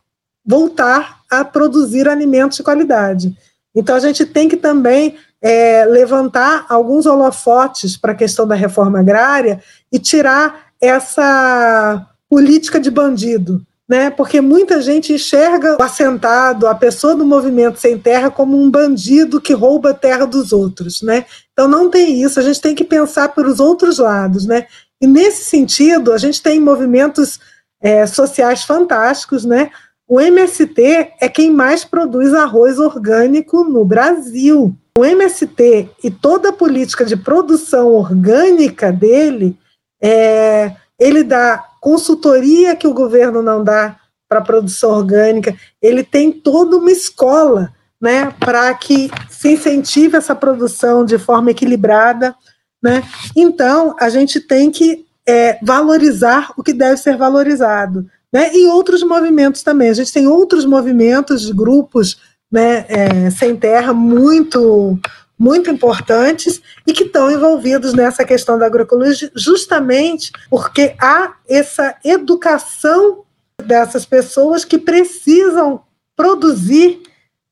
[0.44, 3.36] voltar a produzir alimentos de qualidade.
[3.74, 9.00] Então, a gente tem que também é, levantar alguns holofotes para a questão da reforma
[9.00, 14.10] agrária e tirar essa política de bandido, né?
[14.10, 19.40] Porque muita gente enxerga o assentado, a pessoa do movimento sem terra, como um bandido
[19.40, 21.24] que rouba a terra dos outros, né?
[21.52, 24.66] Então não tem isso, a gente tem que pensar pelos outros lados, né?
[25.00, 27.38] E nesse sentido, a gente tem movimentos
[27.80, 29.70] é, sociais fantásticos, né?
[30.08, 34.74] O MST é quem mais produz arroz orgânico no Brasil.
[34.96, 39.58] O MST e toda a política de produção orgânica dele,
[40.02, 46.76] é, ele dá consultoria que o governo não dá para produção orgânica, ele tem toda
[46.76, 52.34] uma escola né, para que se incentive essa produção de forma equilibrada.
[52.82, 53.02] Né?
[53.36, 58.06] Então, a gente tem que é, valorizar o que deve ser valorizado.
[58.32, 58.54] Né?
[58.54, 59.88] E outros movimentos também.
[59.88, 64.98] A gente tem outros movimentos de grupos né, é, sem terra muito
[65.38, 73.22] muito importantes e que estão envolvidos nessa questão da agroecologia, justamente porque há essa educação
[73.64, 75.80] dessas pessoas que precisam
[76.16, 77.00] produzir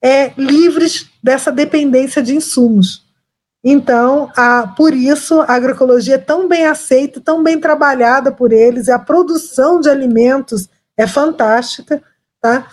[0.03, 3.06] é, livres dessa dependência de insumos.
[3.69, 8.87] Então, a, por isso, a agroecologia é tão bem aceita, tão bem trabalhada por eles,
[8.87, 12.01] e a produção de alimentos é fantástica,
[12.41, 12.69] tá?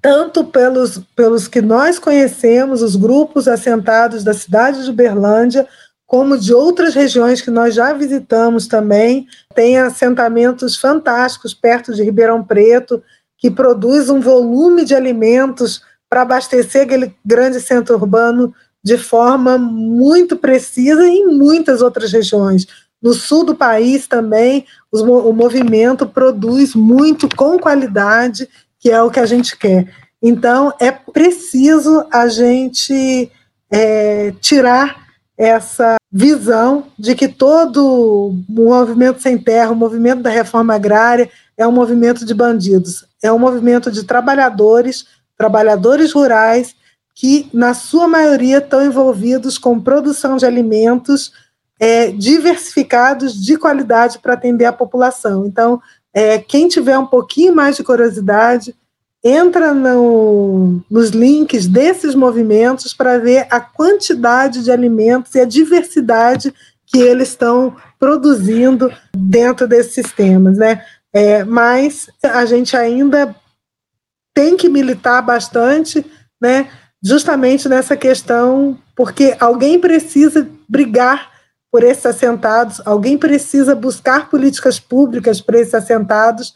[0.00, 5.66] tanto pelos, pelos que nós conhecemos, os grupos assentados da cidade de Uberlândia,
[6.06, 9.26] como de outras regiões que nós já visitamos também.
[9.56, 13.02] Tem assentamentos fantásticos perto de Ribeirão Preto,
[13.36, 18.54] que produz um volume de alimentos para abastecer aquele grande centro urbano
[18.86, 22.68] de forma muito precisa em muitas outras regiões.
[23.02, 29.10] No sul do país também, os, o movimento produz muito com qualidade que é o
[29.10, 29.92] que a gente quer.
[30.22, 33.28] Então, é preciso a gente
[33.72, 35.04] é, tirar
[35.36, 41.66] essa visão de que todo o movimento sem terra, o movimento da reforma agrária, é
[41.66, 46.76] um movimento de bandidos, é um movimento de trabalhadores, trabalhadores rurais,
[47.16, 51.32] que, na sua maioria, estão envolvidos com produção de alimentos
[51.80, 55.46] é, diversificados, de qualidade, para atender a população.
[55.46, 55.80] Então,
[56.12, 58.76] é, quem tiver um pouquinho mais de curiosidade,
[59.24, 66.54] entra no, nos links desses movimentos para ver a quantidade de alimentos e a diversidade
[66.84, 70.84] que eles estão produzindo dentro desses sistemas, né?
[71.14, 73.34] É, mas a gente ainda
[74.34, 76.04] tem que militar bastante,
[76.38, 76.68] né?
[77.02, 81.30] Justamente nessa questão, porque alguém precisa brigar
[81.70, 86.54] por esses assentados, alguém precisa buscar políticas públicas para esses assentados,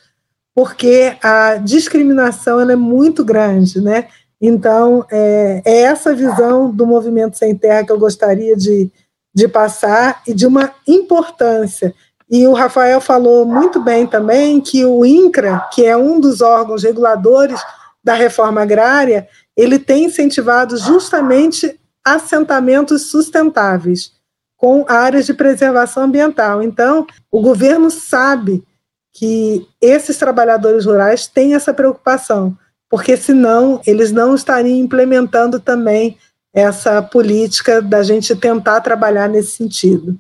[0.55, 4.09] porque a discriminação é muito grande, né?
[4.41, 8.91] Então, é, é, essa visão do movimento sem terra que eu gostaria de,
[9.35, 11.95] de passar e de uma importância.
[12.31, 16.83] E o Rafael falou muito bem também que o INCRA, que é um dos órgãos
[16.83, 17.61] reguladores
[18.03, 19.29] da reforma agrária,
[19.61, 24.13] ele tem incentivado justamente assentamentos sustentáveis
[24.57, 26.63] com áreas de preservação ambiental.
[26.63, 28.65] Então, o governo sabe
[29.13, 32.57] que esses trabalhadores rurais têm essa preocupação,
[32.89, 36.17] porque senão eles não estariam implementando também
[36.55, 40.19] essa política da gente tentar trabalhar nesse sentido.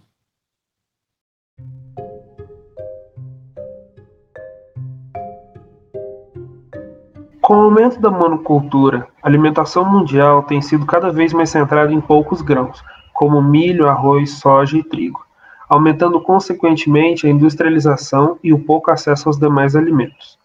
[7.51, 12.01] Com o aumento da monocultura, a alimentação mundial tem sido cada vez mais centrada em
[12.01, 12.81] poucos grãos,
[13.13, 15.27] como milho, arroz, soja e trigo,
[15.69, 20.39] aumentando consequentemente a industrialização e o pouco acesso aos demais alimentos.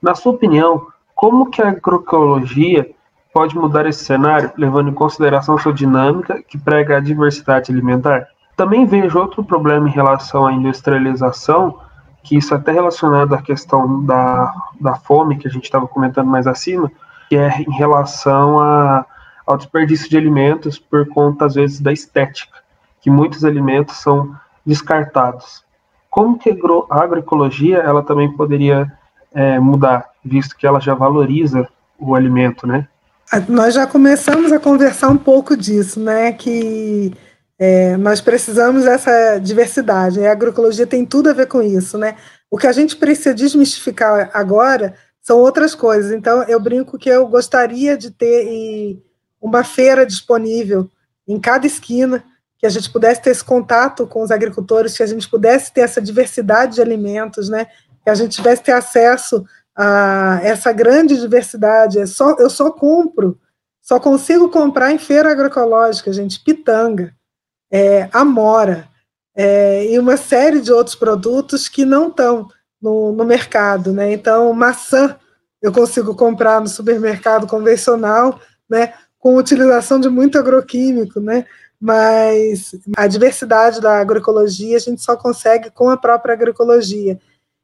[0.00, 2.90] Na sua opinião, como que a agroecologia
[3.34, 8.28] pode mudar esse cenário, levando em consideração sua dinâmica que prega a diversidade alimentar?
[8.56, 11.80] Também vejo outro problema em relação à industrialização,
[12.26, 16.26] que isso é até relacionado à questão da, da fome que a gente estava comentando
[16.26, 16.90] mais acima,
[17.28, 19.06] que é em relação a,
[19.46, 22.58] ao desperdício de alimentos por conta, às vezes, da estética,
[23.00, 24.34] que muitos alimentos são
[24.66, 25.64] descartados.
[26.10, 26.50] Como que
[26.90, 28.92] a agroecologia ela também poderia
[29.32, 32.88] é, mudar, visto que ela já valoriza o alimento, né?
[33.48, 36.32] Nós já começamos a conversar um pouco disso, né?
[36.32, 37.12] Que
[37.58, 40.24] é, nós precisamos dessa diversidade.
[40.24, 42.16] A agroecologia tem tudo a ver com isso, né?
[42.50, 46.12] O que a gente precisa desmistificar agora são outras coisas.
[46.12, 49.02] Então, eu brinco que eu gostaria de ter
[49.40, 50.88] uma feira disponível
[51.26, 52.22] em cada esquina,
[52.58, 55.80] que a gente pudesse ter esse contato com os agricultores, que a gente pudesse ter
[55.80, 57.66] essa diversidade de alimentos, né?
[58.04, 59.44] Que a gente tivesse ter acesso
[59.74, 61.98] a essa grande diversidade.
[61.98, 63.38] É só, eu só compro,
[63.80, 67.16] só consigo comprar em feira agroecológica, gente, pitanga
[67.70, 68.88] é, amora
[69.34, 72.48] é, e uma série de outros produtos que não estão
[72.80, 73.92] no, no mercado.
[73.92, 74.12] Né?
[74.12, 75.16] Então, maçã
[75.60, 81.44] eu consigo comprar no supermercado convencional, né, com utilização de muito agroquímico, né?
[81.80, 87.18] mas a diversidade da agroecologia a gente só consegue com a própria agroecologia.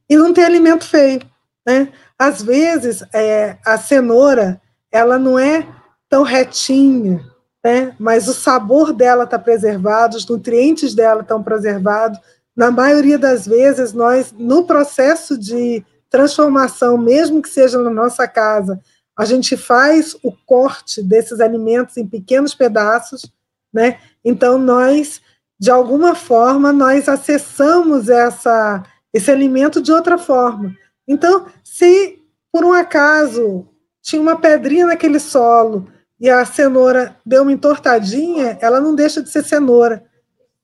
[0.09, 1.21] E não tem alimento feio.
[1.67, 1.93] Né?
[2.19, 5.67] Às vezes, é, a cenoura ela não é
[6.09, 7.25] tão retinha,
[7.65, 7.95] né?
[7.99, 12.19] mas o sabor dela está preservado, os nutrientes dela estão preservados.
[12.55, 18.81] Na maioria das vezes, nós, no processo de transformação, mesmo que seja na nossa casa,
[19.17, 23.31] a gente faz o corte desses alimentos em pequenos pedaços,
[23.73, 23.99] né?
[24.25, 25.21] Então nós,
[25.59, 28.83] de alguma forma, nós acessamos essa
[29.13, 30.75] esse alimento de outra forma.
[31.07, 32.19] Então, se
[32.51, 33.69] por um acaso
[34.01, 35.87] tinha uma pedrinha naquele solo
[36.23, 40.05] e a cenoura deu uma entortadinha, ela não deixa de ser cenoura.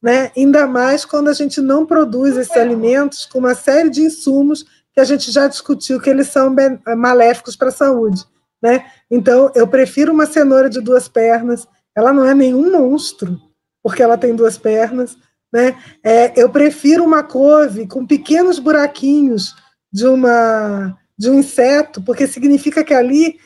[0.00, 0.30] Né?
[0.36, 5.00] Ainda mais quando a gente não produz esses alimentos com uma série de insumos que
[5.00, 6.54] a gente já discutiu que eles são
[6.96, 8.24] maléficos para a saúde.
[8.62, 8.86] Né?
[9.11, 13.36] Então, eu prefiro uma cenoura de duas pernas, ela não é nenhum monstro,
[13.82, 15.16] porque ela tem duas pernas.
[15.52, 15.76] Né?
[16.04, 19.56] É, eu prefiro uma couve com pequenos buraquinhos
[19.92, 23.40] de, uma, de um inseto, porque significa que ali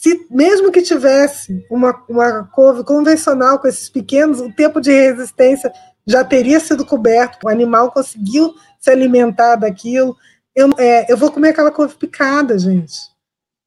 [0.00, 5.72] se mesmo que tivesse uma, uma couve convencional com esses pequenos, o tempo de resistência
[6.06, 10.16] já teria sido coberto, o animal conseguiu se alimentar daquilo.
[10.54, 12.96] Eu, é, eu vou comer aquela couve picada, gente.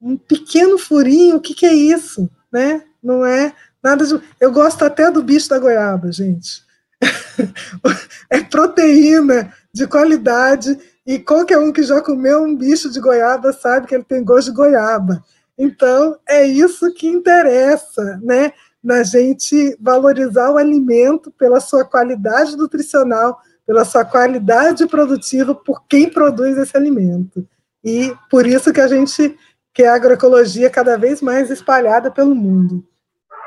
[0.02, 2.30] Um pequeno furinho, o que, que é isso?
[2.50, 2.82] Né?
[3.04, 3.54] Não é
[3.84, 4.18] nada de...
[4.40, 6.64] Eu gosto até do bicho da goiaba, gente.
[8.32, 13.86] é proteína de qualidade e qualquer um que já comeu um bicho de goiaba sabe
[13.86, 15.22] que ele tem gosto de goiaba.
[15.64, 18.52] Então, é isso que interessa, né?
[18.84, 26.10] Na gente valorizar o alimento pela sua qualidade nutricional, pela sua qualidade produtiva, por quem
[26.10, 27.48] produz esse alimento.
[27.84, 29.38] E por isso que a gente
[29.72, 32.84] quer a agroecologia cada vez mais espalhada pelo mundo.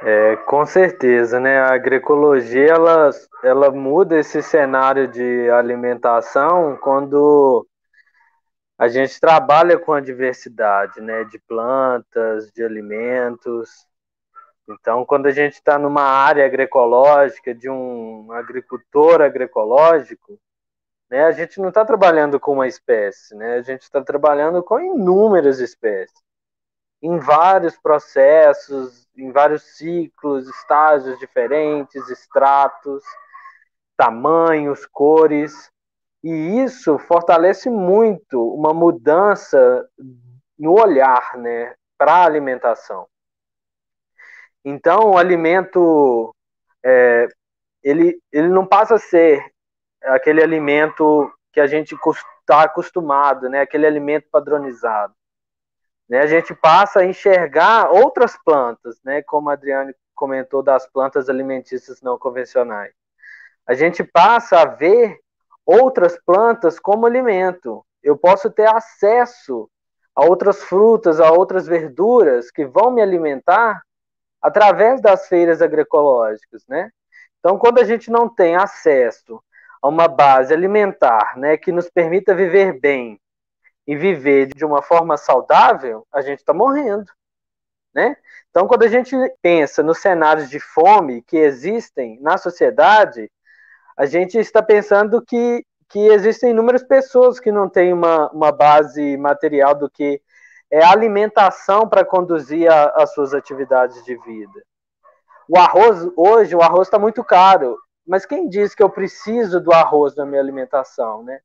[0.00, 1.58] É, com certeza, né?
[1.58, 3.10] A agroecologia ela,
[3.42, 7.66] ela muda esse cenário de alimentação quando
[8.78, 13.86] a gente trabalha com a diversidade, né, de plantas, de alimentos.
[14.68, 20.38] Então, quando a gente está numa área agroecológica, de um agricultor agroecológico,
[21.10, 24.80] né, a gente não está trabalhando com uma espécie, né, a gente está trabalhando com
[24.80, 26.24] inúmeras espécies,
[27.02, 33.04] em vários processos, em vários ciclos, estágios diferentes, estratos,
[33.96, 35.70] tamanhos, cores.
[36.24, 39.86] E isso fortalece muito uma mudança
[40.58, 43.06] no olhar né, para a alimentação.
[44.64, 46.34] Então, o alimento
[46.82, 47.28] é,
[47.82, 49.44] ele, ele não passa a ser
[50.02, 51.94] aquele alimento que a gente
[52.40, 55.14] está acostumado, né, aquele alimento padronizado.
[56.08, 61.28] Né, a gente passa a enxergar outras plantas, né, como a Adriane comentou das plantas
[61.28, 62.94] alimentícias não convencionais.
[63.66, 65.22] A gente passa a ver
[65.64, 67.84] outras plantas como alimento.
[68.02, 69.68] Eu posso ter acesso
[70.14, 73.82] a outras frutas, a outras verduras que vão me alimentar
[74.40, 76.90] através das feiras agroecológicas, né?
[77.40, 79.42] Então, quando a gente não tem acesso
[79.82, 83.20] a uma base alimentar, né, que nos permita viver bem,
[83.86, 87.10] e viver de uma forma saudável, a gente está morrendo.
[87.94, 88.16] Né?
[88.50, 93.30] Então, quando a gente pensa nos cenários de fome que existem na sociedade,
[93.96, 99.16] a gente está pensando que, que existem inúmeras pessoas que não têm uma, uma base
[99.16, 100.20] material do que
[100.70, 104.64] é alimentação para conduzir a, as suas atividades de vida.
[105.48, 107.76] O arroz, hoje, o arroz está muito caro,
[108.06, 111.38] mas quem diz que eu preciso do arroz na minha alimentação, né?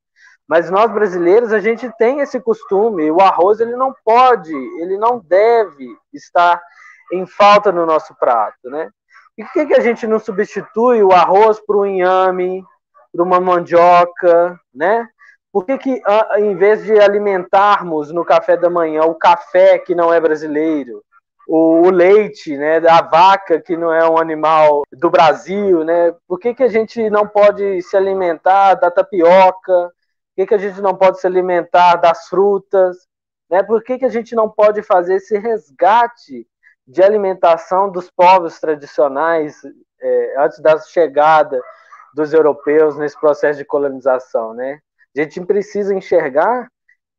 [0.48, 5.20] Mas nós brasileiros, a gente tem esse costume, o arroz ele não pode, ele não
[5.20, 6.60] deve estar
[7.12, 8.90] em falta no nosso prato, né?
[9.40, 12.64] E por que, que a gente não substitui o arroz por um inhame,
[13.12, 15.08] por uma mandioca, né?
[15.52, 16.02] Por que, que
[16.38, 21.02] em vez de alimentarmos no café da manhã o café que não é brasileiro,
[21.48, 26.14] o, o, leite, né, da vaca que não é um animal do Brasil, né?
[26.28, 29.92] Por que, que a gente não pode se alimentar da tapioca?
[30.40, 33.08] que, que a gente não pode se alimentar das frutas?
[33.50, 33.62] Né?
[33.64, 36.48] Por que, que a gente não pode fazer esse resgate
[36.90, 39.62] de alimentação dos povos tradicionais
[40.02, 41.62] é, antes da chegada
[42.16, 44.56] dos europeus nesse processo de colonização?
[44.56, 44.80] Né?
[45.16, 46.68] A gente precisa enxergar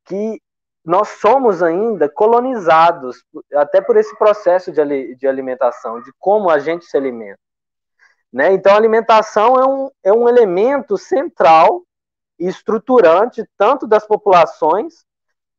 [0.04, 0.42] que
[0.84, 3.22] nós somos ainda colonizados,
[3.54, 7.38] até por esse processo de, de alimentação, de como a gente se alimenta.
[8.32, 8.52] Né?
[8.52, 11.84] Então, a alimentação é um, é um elemento central
[12.40, 15.04] e estruturante tanto das populações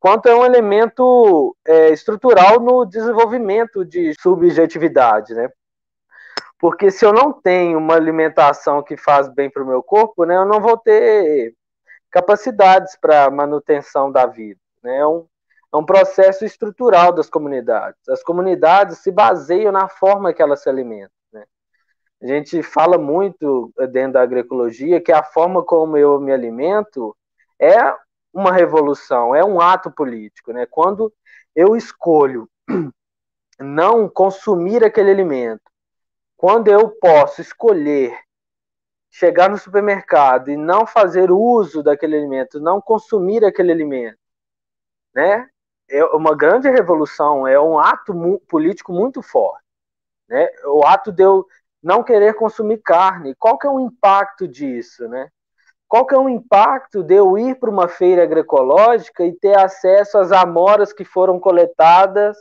[0.02, 5.47] quanto é um elemento é, estrutural no desenvolvimento de subjetividade, né?
[6.60, 10.36] Porque se eu não tenho uma alimentação que faz bem para o meu corpo, né,
[10.36, 11.54] eu não vou ter
[12.12, 14.60] capacidades para manutenção da vida.
[14.84, 14.97] Né?
[14.97, 15.26] É, um,
[15.74, 17.99] é um processo estrutural das comunidades.
[18.10, 21.10] As comunidades se baseiam na forma que elas se alimentam.
[22.22, 27.18] A gente fala muito eh, dentro da agroecologia que a forma como eu me alimento
[27.60, 27.76] é
[28.34, 30.66] uma revolução, é um ato político, né?
[30.66, 31.14] Quando
[31.56, 32.50] eu escolho
[33.60, 35.64] não consumir aquele alimento,
[36.38, 38.18] quando eu posso escolher
[39.10, 44.18] chegar no supermercado e não fazer uso daquele alimento, não consumir aquele alimento,
[45.14, 45.50] né?
[45.90, 48.14] É uma grande revolução, é um ato
[48.48, 49.66] político muito forte,
[50.30, 50.48] né?
[50.66, 51.46] O ato de eu
[51.84, 53.36] não querer consumir carne.
[53.36, 55.30] Qual que é o impacto disso, né?
[55.92, 60.18] Qual que é o impacto de eu ir para uma feira agroecológica e ter acesso
[60.18, 62.38] às amoras que foram coletadas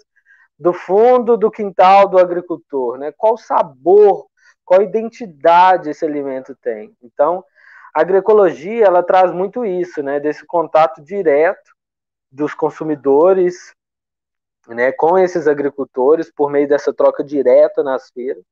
[0.56, 3.10] do fundo do quintal do agricultor, né?
[3.10, 4.28] Qual sabor,
[4.64, 6.96] qual identidade esse alimento tem?
[7.02, 7.44] Então,
[7.92, 10.20] a agroecologia ela traz muito isso, né?
[10.20, 11.72] Desse contato direto
[12.30, 13.74] dos consumidores,
[14.68, 14.92] né?
[14.92, 18.44] Com esses agricultores por meio dessa troca direta nas feiras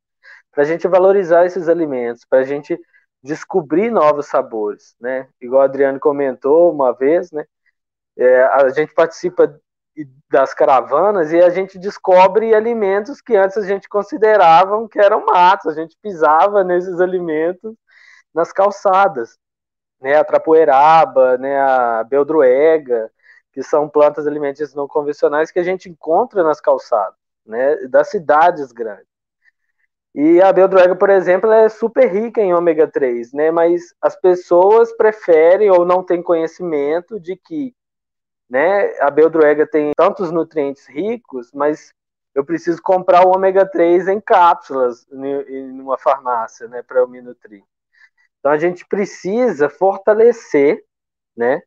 [0.51, 2.77] para a gente valorizar esses alimentos, para a gente
[3.23, 5.29] descobrir novos sabores, né?
[5.41, 7.45] Igual Adriano comentou uma vez, né?
[8.17, 9.61] É, a gente participa
[10.31, 15.73] das caravanas e a gente descobre alimentos que antes a gente considerava que eram matos,
[15.73, 17.75] a gente pisava nesses alimentos
[18.35, 19.39] nas calçadas,
[20.01, 20.17] né?
[20.17, 21.61] A trapoeraba, né?
[21.61, 23.11] A beldroega,
[23.53, 27.77] que são plantas alimentícias não convencionais que a gente encontra nas calçadas, né?
[27.89, 29.08] Das cidades grandes.
[30.21, 33.53] E a Beldroga, por exemplo, é super rica em ômega 3, né?
[33.53, 37.73] Mas as pessoas preferem ou não têm conhecimento de que
[38.51, 41.93] né, a Beldroga tem tantos nutrientes ricos, mas
[42.35, 47.21] eu preciso comprar o ômega 3 em cápsulas em uma farmácia, né, para eu me
[47.21, 47.63] nutrir.
[48.41, 50.85] Então a gente precisa fortalecer,
[51.37, 51.63] né,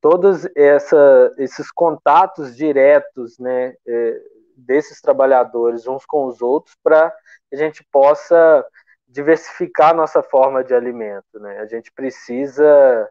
[0.00, 4.22] todos essa, esses contatos diretos, né, é,
[4.60, 7.12] desses trabalhadores uns com os outros para
[7.52, 8.64] a gente possa
[9.08, 11.38] diversificar nossa forma de alimento.
[11.40, 11.58] Né?
[11.58, 13.08] A gente precisa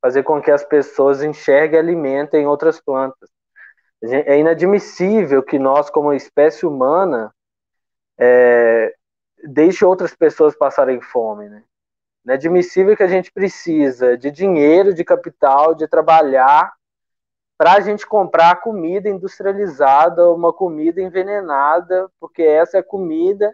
[0.00, 3.30] fazer com que as pessoas enxerguem alimento em outras plantas.
[4.02, 7.34] É inadmissível que nós, como espécie humana,
[8.16, 8.94] é,
[9.42, 11.48] deixe outras pessoas passarem fome.
[11.48, 11.64] Né?
[12.28, 16.72] É admissível que a gente precisa de dinheiro, de capital, de trabalhar
[17.58, 23.52] para a gente comprar comida industrializada, uma comida envenenada, porque essa é comida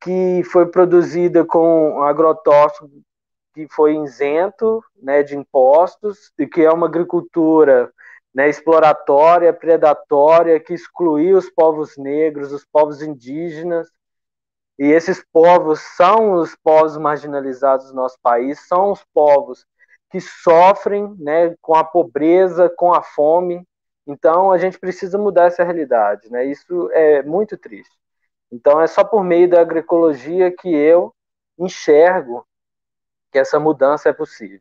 [0.00, 2.88] que foi produzida com agrotóxico
[3.54, 7.92] que foi isento né, de impostos e que é uma agricultura
[8.32, 13.88] né, exploratória, predatória, que excluiu os povos negros, os povos indígenas.
[14.78, 19.66] E esses povos são os povos marginalizados do nosso país, são os povos
[20.10, 23.66] que sofrem né, com a pobreza, com a fome.
[24.06, 26.30] Então, a gente precisa mudar essa realidade.
[26.30, 26.46] Né?
[26.46, 27.94] Isso é muito triste.
[28.50, 31.14] Então, é só por meio da agroecologia que eu
[31.58, 32.46] enxergo
[33.30, 34.60] que essa mudança é possível.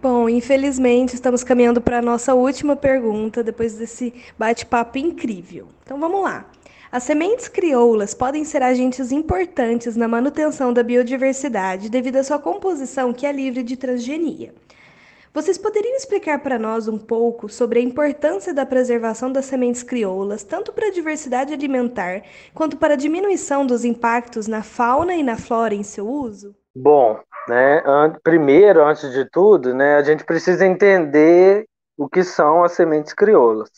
[0.00, 5.68] Bom, infelizmente estamos caminhando para a nossa última pergunta depois desse bate-papo incrível.
[5.82, 6.46] Então vamos lá.
[6.96, 13.12] As sementes crioulas podem ser agentes importantes na manutenção da biodiversidade devido à sua composição
[13.12, 14.54] que é livre de transgenia.
[15.30, 20.42] Vocês poderiam explicar para nós um pouco sobre a importância da preservação das sementes crioulas,
[20.42, 22.22] tanto para a diversidade alimentar
[22.54, 26.56] quanto para a diminuição dos impactos na fauna e na flora em seu uso?
[26.74, 27.82] Bom, né,
[28.22, 33.68] primeiro, antes de tudo, né, a gente precisa entender o que são as sementes crioulas.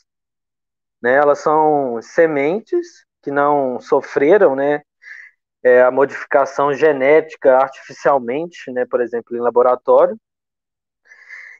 [1.02, 4.82] Né, elas são sementes que não sofreram né,
[5.62, 10.16] é, a modificação genética artificialmente, né, por exemplo, em laboratório,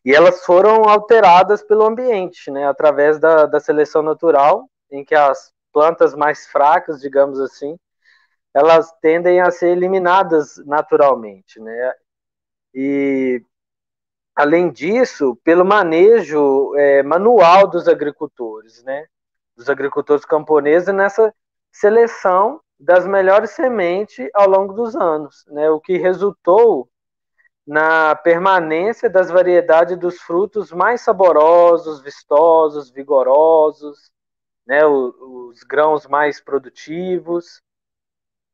[0.05, 5.53] e elas foram alteradas pelo ambiente, né, através da, da seleção natural, em que as
[5.73, 7.79] plantas mais fracas, digamos assim,
[8.55, 11.95] elas tendem a ser eliminadas naturalmente, né?
[12.75, 13.43] E
[14.35, 19.07] além disso, pelo manejo é, manual dos agricultores, né?
[19.57, 21.33] Dos agricultores camponeses nessa
[21.73, 25.69] seleção das melhores sementes ao longo dos anos, né?
[25.71, 26.89] O que resultou
[27.67, 34.11] na permanência das variedades dos frutos mais saborosos, vistosos, vigorosos,
[34.67, 37.61] né, os, os grãos mais produtivos.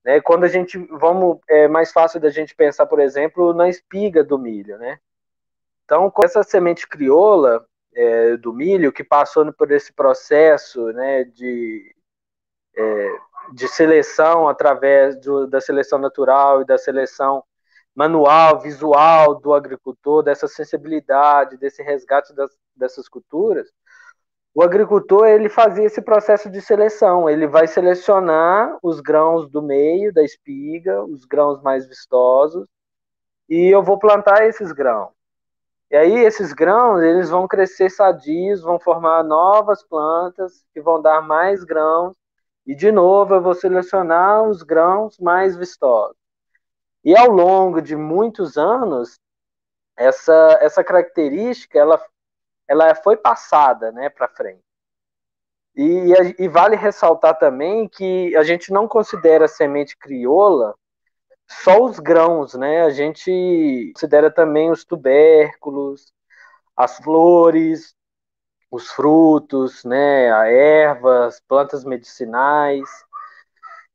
[0.04, 4.24] Né, quando a gente, vamos, é mais fácil da gente pensar, por exemplo, na espiga
[4.24, 4.98] do milho, né?
[5.84, 11.93] Então, com essa semente crioula é, do milho, que passou por esse processo né, de,
[12.76, 13.16] é,
[13.52, 17.42] de seleção através do, da seleção natural e da seleção
[17.94, 23.70] manual, visual do agricultor, dessa sensibilidade, desse resgate das, dessas culturas,
[24.54, 27.28] o agricultor ele fazia esse processo de seleção.
[27.28, 32.64] Ele vai selecionar os grãos do meio da espiga, os grãos mais vistosos,
[33.48, 35.10] e eu vou plantar esses grãos.
[35.90, 41.20] E aí esses grãos eles vão crescer sadios, vão formar novas plantas que vão dar
[41.20, 42.16] mais grãos.
[42.66, 46.16] E de novo eu vou selecionar os grãos mais vistosos.
[47.04, 49.18] E ao longo de muitos anos,
[49.96, 52.02] essa, essa característica ela,
[52.66, 54.64] ela foi passada né, para frente.
[55.76, 60.74] E, e, vale ressaltar também que a gente não considera a semente crioula
[61.48, 62.82] só os grãos, né?
[62.82, 66.12] A gente considera também os tubérculos,
[66.76, 67.93] as flores,
[68.74, 70.32] os frutos, né?
[70.32, 72.88] A ervas, plantas medicinais.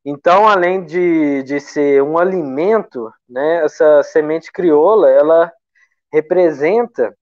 [0.06, 5.52] Então, além de, de ser um alimento, né, essa semente crioula, ela
[6.12, 7.14] representa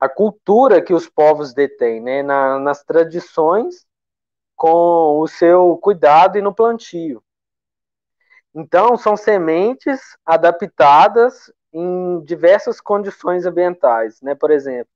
[0.00, 3.84] a cultura que os povos detêm, né, na, nas tradições
[4.54, 7.20] com o seu cuidado e no plantio.
[8.54, 14.34] Então, são sementes adaptadas em diversas condições ambientais, né?
[14.34, 14.90] Por exemplo,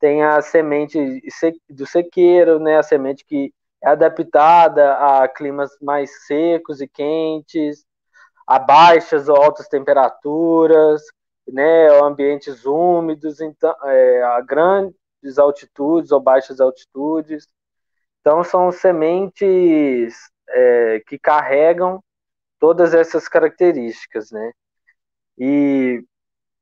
[0.00, 1.22] tem a semente
[1.68, 2.78] do sequeiro, né?
[2.78, 7.84] A semente que é adaptada a climas mais secos e quentes,
[8.46, 11.02] a baixas ou altas temperaturas,
[11.46, 17.48] né, ambientes úmidos, então, é, a grandes altitudes ou baixas altitudes.
[18.20, 20.16] Então, são sementes
[20.48, 22.02] é, que carregam
[22.58, 24.52] todas essas características, né?
[25.38, 26.04] E,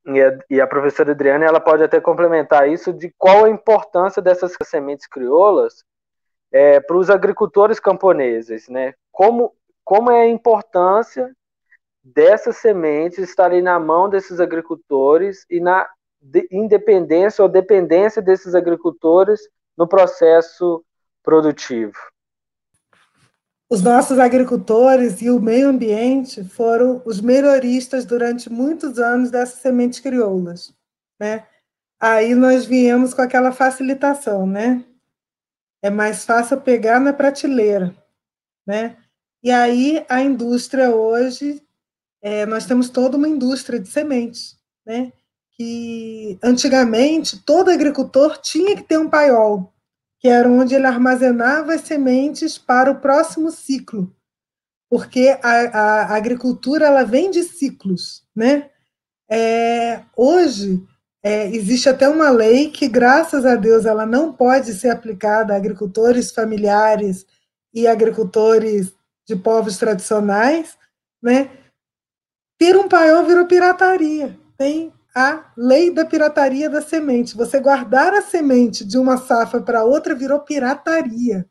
[0.07, 4.23] e, a, e a professora Adriana ela pode até complementar isso de qual a importância
[4.23, 5.85] dessas sementes crioulas
[6.53, 8.95] é, para os agricultores camponeses, né?
[9.11, 9.53] Como,
[9.85, 11.35] como é a importância
[12.03, 15.89] dessas sementes estarem na mão desses agricultores e na
[16.21, 19.41] de, independência ou dependência desses agricultores
[19.77, 20.85] no processo
[21.23, 21.97] produtivo.
[23.69, 30.01] Os nossos agricultores e o meio ambiente foram os melhoristas durante muitos anos dessas sementes
[30.01, 30.73] crioulas,
[31.19, 31.47] né?
[31.99, 34.85] Aí nós viemos com aquela facilitação, né?
[35.87, 37.95] é mais fácil pegar na prateleira,
[38.67, 38.97] né?
[39.43, 41.63] E aí a indústria hoje,
[42.21, 45.13] é, nós temos toda uma indústria de sementes, né?
[45.53, 49.73] Que antigamente todo agricultor tinha que ter um paiol,
[50.27, 54.13] que era onde ele armazenava as sementes para o próximo ciclo,
[54.91, 58.69] porque a, a agricultura ela vem de ciclos, né?
[59.31, 60.85] É, hoje
[61.23, 65.57] é, existe até uma lei que, graças a Deus, ela não pode ser aplicada a
[65.57, 67.25] agricultores familiares
[67.73, 68.93] e agricultores
[69.25, 70.77] de povos tradicionais,
[71.23, 71.51] né?
[72.59, 74.37] Ter um paiol virou pirataria.
[74.59, 77.35] Tem a lei da pirataria da semente.
[77.35, 81.49] Você guardar a semente de uma safra para outra virou pirataria.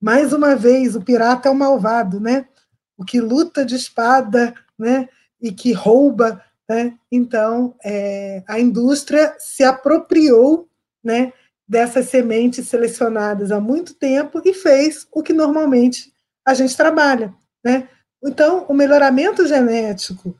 [0.00, 2.48] Mais uma vez, o pirata é o malvado, né?
[2.96, 5.06] O que luta de espada, né?
[5.38, 6.94] E que rouba Né?
[7.12, 10.66] Então, é, a indústria se apropriou
[11.04, 11.30] né,
[11.68, 16.10] dessas sementes selecionadas há muito tempo e fez o que normalmente
[16.42, 17.34] a gente trabalha.
[17.62, 17.86] Né?
[18.24, 20.34] Então, o melhoramento genético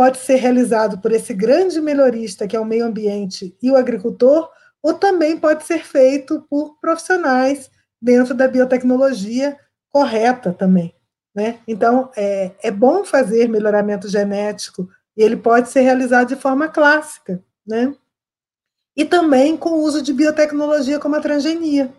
[0.00, 4.48] pode ser realizado por esse grande melhorista, que é o meio ambiente e o agricultor,
[4.82, 7.70] ou também pode ser feito por profissionais
[8.00, 9.58] dentro da biotecnologia
[9.90, 10.94] correta também.
[11.34, 11.58] Né?
[11.68, 17.44] Então, é, é bom fazer melhoramento genético e ele pode ser realizado de forma clássica,
[17.66, 17.94] né?
[18.96, 21.92] E também com o uso de biotecnologia como a transgenia.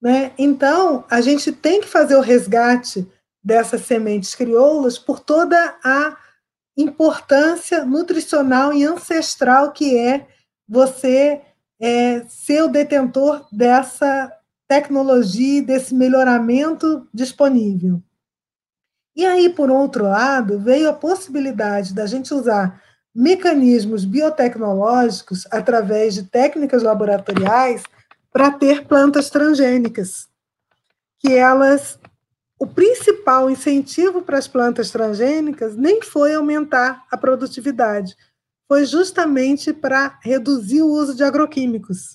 [0.00, 0.30] Né?
[0.38, 3.04] Então, a gente tem que fazer o resgate
[3.42, 6.16] dessas sementes crioulas por toda a
[6.76, 10.26] importância nutricional e ancestral que é
[10.68, 11.42] você
[11.80, 14.32] é, ser o detentor dessa
[14.66, 18.02] tecnologia, desse melhoramento disponível.
[19.14, 22.82] E aí, por outro lado, veio a possibilidade da gente usar
[23.14, 27.82] mecanismos biotecnológicos através de técnicas laboratoriais
[28.32, 30.28] para ter plantas transgênicas,
[31.18, 31.98] que elas
[32.62, 38.16] o principal incentivo para as plantas transgênicas nem foi aumentar a produtividade,
[38.68, 42.14] foi justamente para reduzir o uso de agroquímicos.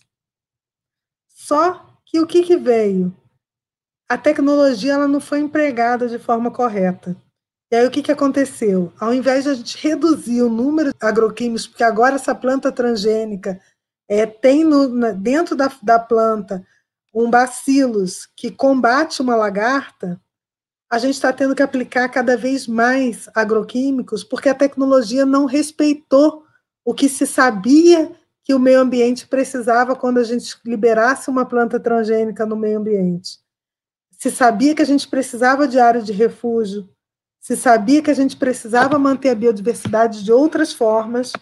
[1.28, 3.14] Só que o que, que veio?
[4.10, 7.16] a tecnologia ela não foi empregada de forma correta.
[7.70, 8.94] E aí o que, que aconteceu?
[8.98, 13.60] Ao invés de a gente reduzir o número de agroquímicos, porque agora essa planta transgênica
[14.08, 16.66] é, tem no, na, dentro da, da planta
[17.14, 20.22] um bacilos que combate uma lagarta,
[20.90, 26.46] a gente está tendo que aplicar cada vez mais agroquímicos, porque a tecnologia não respeitou
[26.86, 28.12] o que se sabia
[28.44, 33.40] que o meio ambiente precisava quando a gente liberasse uma planta transgênica no meio ambiente.
[34.12, 36.90] Se sabia que a gente precisava de área de refúgio,
[37.42, 41.34] se sabia que a gente precisava manter a biodiversidade de outras formas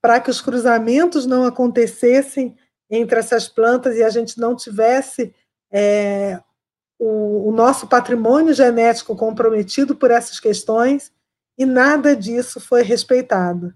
[0.00, 2.56] para que os cruzamentos não acontecessem
[2.88, 5.34] entre essas plantas e a gente não tivesse
[5.72, 6.40] é,
[7.04, 11.12] o, o nosso patrimônio genético comprometido por essas questões,
[11.58, 13.74] e nada disso foi respeitado.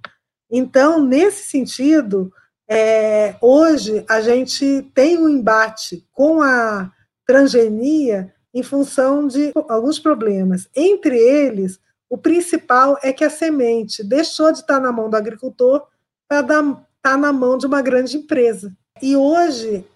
[0.51, 2.33] Então, nesse sentido,
[2.67, 6.91] é, hoje a gente tem um embate com a
[7.27, 10.67] transgenia em função de alguns problemas.
[10.75, 15.87] Entre eles, o principal é que a semente deixou de estar na mão do agricultor
[16.27, 18.75] para estar na mão de uma grande empresa.
[19.03, 19.87] E hoje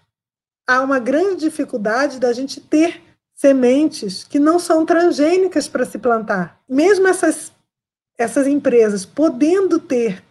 [0.67, 3.01] há uma grande dificuldade da gente ter
[3.43, 6.61] sementes que não são transgênicas para se plantar.
[6.67, 7.51] Mesmo essas,
[8.17, 10.23] essas empresas podendo ter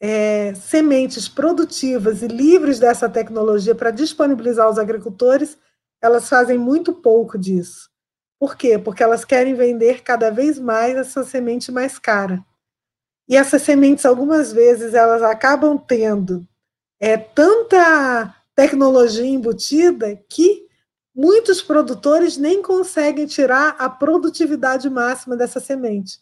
[0.00, 5.56] é, sementes produtivas e livres dessa tecnologia para disponibilizar aos agricultores,
[6.02, 7.88] elas fazem muito pouco disso.
[8.40, 8.76] Por quê?
[8.76, 12.44] Porque elas querem vender cada vez mais essa semente mais cara.
[13.28, 16.44] E essas sementes, algumas vezes, elas acabam tendo
[16.98, 20.67] é, tanta tecnologia embutida que
[21.18, 26.20] muitos produtores nem conseguem tirar a produtividade máxima dessa semente.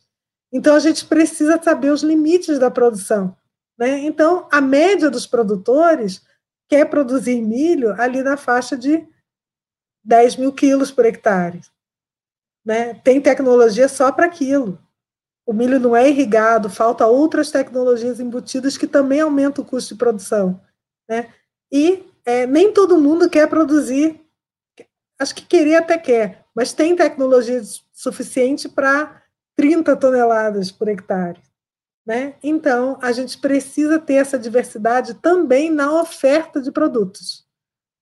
[0.51, 3.37] Então, a gente precisa saber os limites da produção.
[3.79, 3.99] Né?
[3.99, 6.23] Então, a média dos produtores
[6.67, 9.07] quer produzir milho ali na faixa de
[10.03, 11.61] 10 mil quilos por hectare.
[12.65, 12.95] Né?
[12.95, 14.79] Tem tecnologia só para aquilo.
[15.45, 19.99] O milho não é irrigado, falta outras tecnologias embutidas que também aumentam o custo de
[19.99, 20.59] produção.
[21.07, 21.29] Né?
[21.71, 24.26] E é, nem todo mundo quer produzir,
[25.19, 27.61] acho que querer até quer, mas tem tecnologia
[27.93, 29.23] suficiente para
[29.57, 31.41] 30 toneladas por hectare.
[32.07, 32.35] Né?
[32.43, 37.45] Então, a gente precisa ter essa diversidade também na oferta de produtos.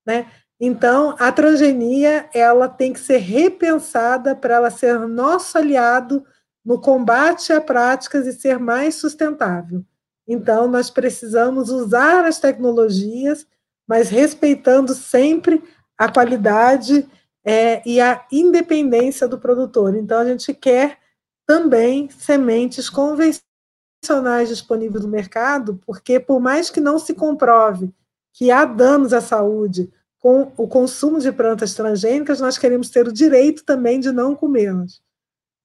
[0.07, 0.31] Né?
[0.61, 6.25] Então, a transgenia ela tem que ser repensada para ela ser nosso aliado
[6.65, 9.85] no combate a práticas e ser mais sustentável.
[10.27, 13.47] Então, nós precisamos usar as tecnologias,
[13.87, 15.63] mas respeitando sempre
[15.97, 17.09] a qualidade
[17.45, 19.95] é, e a independência do produtor.
[19.95, 20.99] Então, a gente quer
[21.47, 27.93] também sementes convencionais disponíveis no mercado, porque, por mais que não se comprove
[28.33, 33.13] que há danos à saúde com o consumo de plantas transgênicas, nós queremos ter o
[33.13, 35.03] direito também de não comê-las.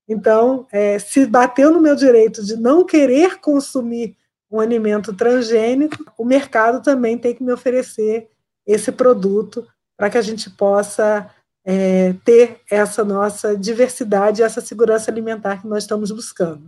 [0.07, 4.17] Então, é, se bateu no meu direito de não querer consumir
[4.51, 8.29] um alimento transgênico, o mercado também tem que me oferecer
[8.65, 9.65] esse produto
[9.99, 11.29] para que a gente possa
[11.65, 16.67] é, ter essa nossa diversidade, essa segurança alimentar que nós estamos buscando.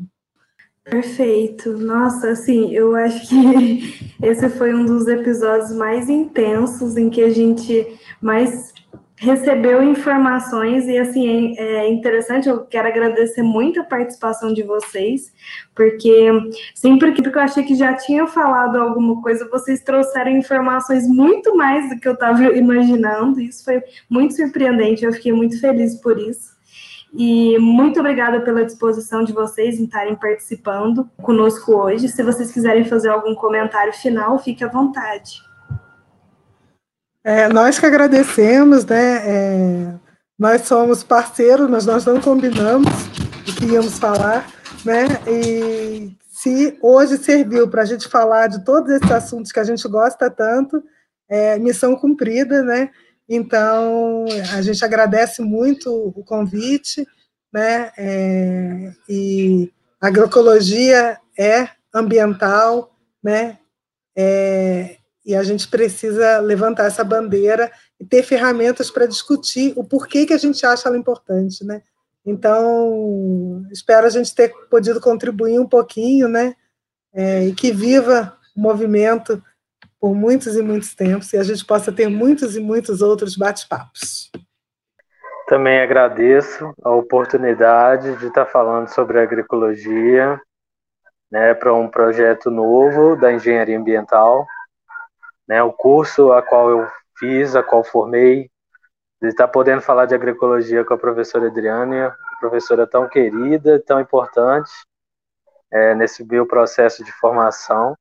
[0.84, 1.78] Perfeito.
[1.78, 7.30] Nossa, assim, eu acho que esse foi um dos episódios mais intensos em que a
[7.30, 7.88] gente
[8.22, 8.74] mais
[9.22, 12.50] recebeu informações e assim é interessante.
[12.50, 15.32] Eu quero agradecer muito a participação de vocês,
[15.76, 16.28] porque
[16.74, 21.88] sempre que eu achei que já tinha falado alguma coisa, vocês trouxeram informações muito mais
[21.88, 23.40] do que eu estava imaginando.
[23.40, 25.06] Isso foi muito surpreendente.
[25.06, 26.60] Eu fiquei muito feliz por isso.
[27.14, 32.10] E muito obrigada pela disposição de vocês em estarem participando conosco hoje.
[32.10, 35.51] Se vocês quiserem fazer algum comentário final, fique à vontade.
[37.24, 39.28] É, nós que agradecemos, né?
[39.28, 39.94] É,
[40.38, 42.88] nós somos parceiros, mas nós não combinamos
[43.48, 44.52] o que íamos falar,
[44.84, 45.06] né?
[45.28, 49.88] E se hoje serviu para a gente falar de todos esses assuntos que a gente
[49.88, 50.84] gosta tanto,
[51.30, 52.90] é missão cumprida, né?
[53.30, 57.08] Então, a gente agradece muito o convite,
[57.54, 57.92] né?
[57.98, 63.60] É, e agroecologia é ambiental, né?
[64.18, 70.26] É, e a gente precisa levantar essa bandeira e ter ferramentas para discutir o porquê
[70.26, 71.82] que a gente acha ela importante, né?
[72.26, 76.56] Então, espero a gente ter podido contribuir um pouquinho, né?
[77.14, 79.42] É, e que viva o movimento
[80.00, 84.32] por muitos e muitos tempos e a gente possa ter muitos e muitos outros bate-papos.
[85.48, 90.40] Também agradeço a oportunidade de estar falando sobre agroecologia,
[91.30, 94.46] né, para um projeto novo da engenharia ambiental,
[95.52, 96.88] né, o curso a qual eu
[97.20, 98.50] fiz, a qual formei,
[99.22, 104.72] de estar podendo falar de agroecologia com a professora Adriana, professora tão querida, tão importante
[105.70, 107.98] é, nesse meu processo de formação.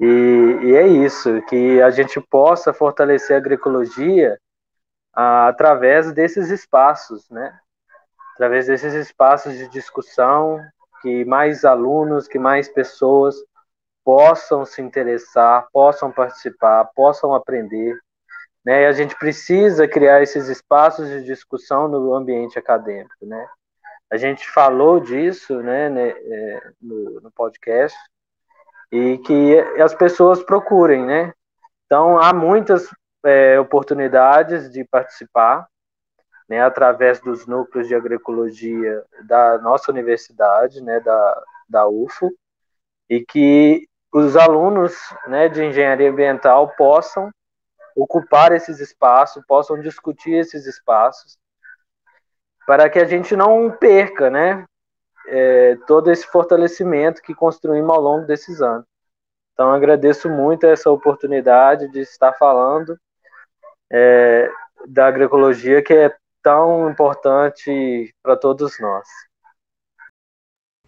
[0.00, 4.36] E, e, é isso, que a gente possa fortalecer a agroecologia
[5.14, 7.56] através desses espaços, né?
[8.34, 10.60] Através desses espaços de discussão,
[11.02, 13.36] que mais alunos, que mais pessoas
[14.08, 17.94] possam se interessar, possam participar, possam aprender.
[18.64, 18.84] Né?
[18.84, 23.46] E a gente precisa criar esses espaços de discussão no ambiente acadêmico, né?
[24.10, 27.98] A gente falou disso, né, né é, no, no podcast,
[28.90, 31.34] e que as pessoas procurem, né?
[31.84, 32.88] Então, há muitas
[33.26, 35.68] é, oportunidades de participar,
[36.48, 42.32] né, através dos núcleos de agroecologia da nossa universidade, né, da, da UFO,
[43.10, 43.86] e que
[44.18, 44.94] os alunos
[45.26, 47.30] né, de engenharia ambiental possam
[47.96, 51.36] ocupar esses espaços, possam discutir esses espaços,
[52.66, 54.64] para que a gente não perca, né,
[55.26, 58.84] é, todo esse fortalecimento que construímos ao longo desses anos.
[59.52, 62.96] Então, agradeço muito essa oportunidade de estar falando
[63.90, 64.50] é,
[64.86, 69.08] da agroecologia, que é tão importante para todos nós.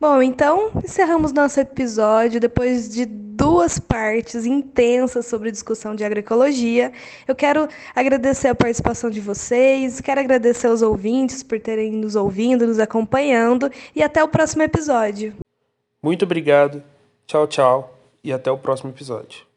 [0.01, 6.91] Bom, então encerramos nosso episódio depois de duas partes intensas sobre discussão de agroecologia.
[7.29, 12.67] Eu quero agradecer a participação de vocês, quero agradecer aos ouvintes por terem nos ouvindo,
[12.67, 15.35] nos acompanhando e até o próximo episódio.
[16.03, 16.83] Muito obrigado,
[17.27, 19.50] tchau, tchau e até o próximo episódio.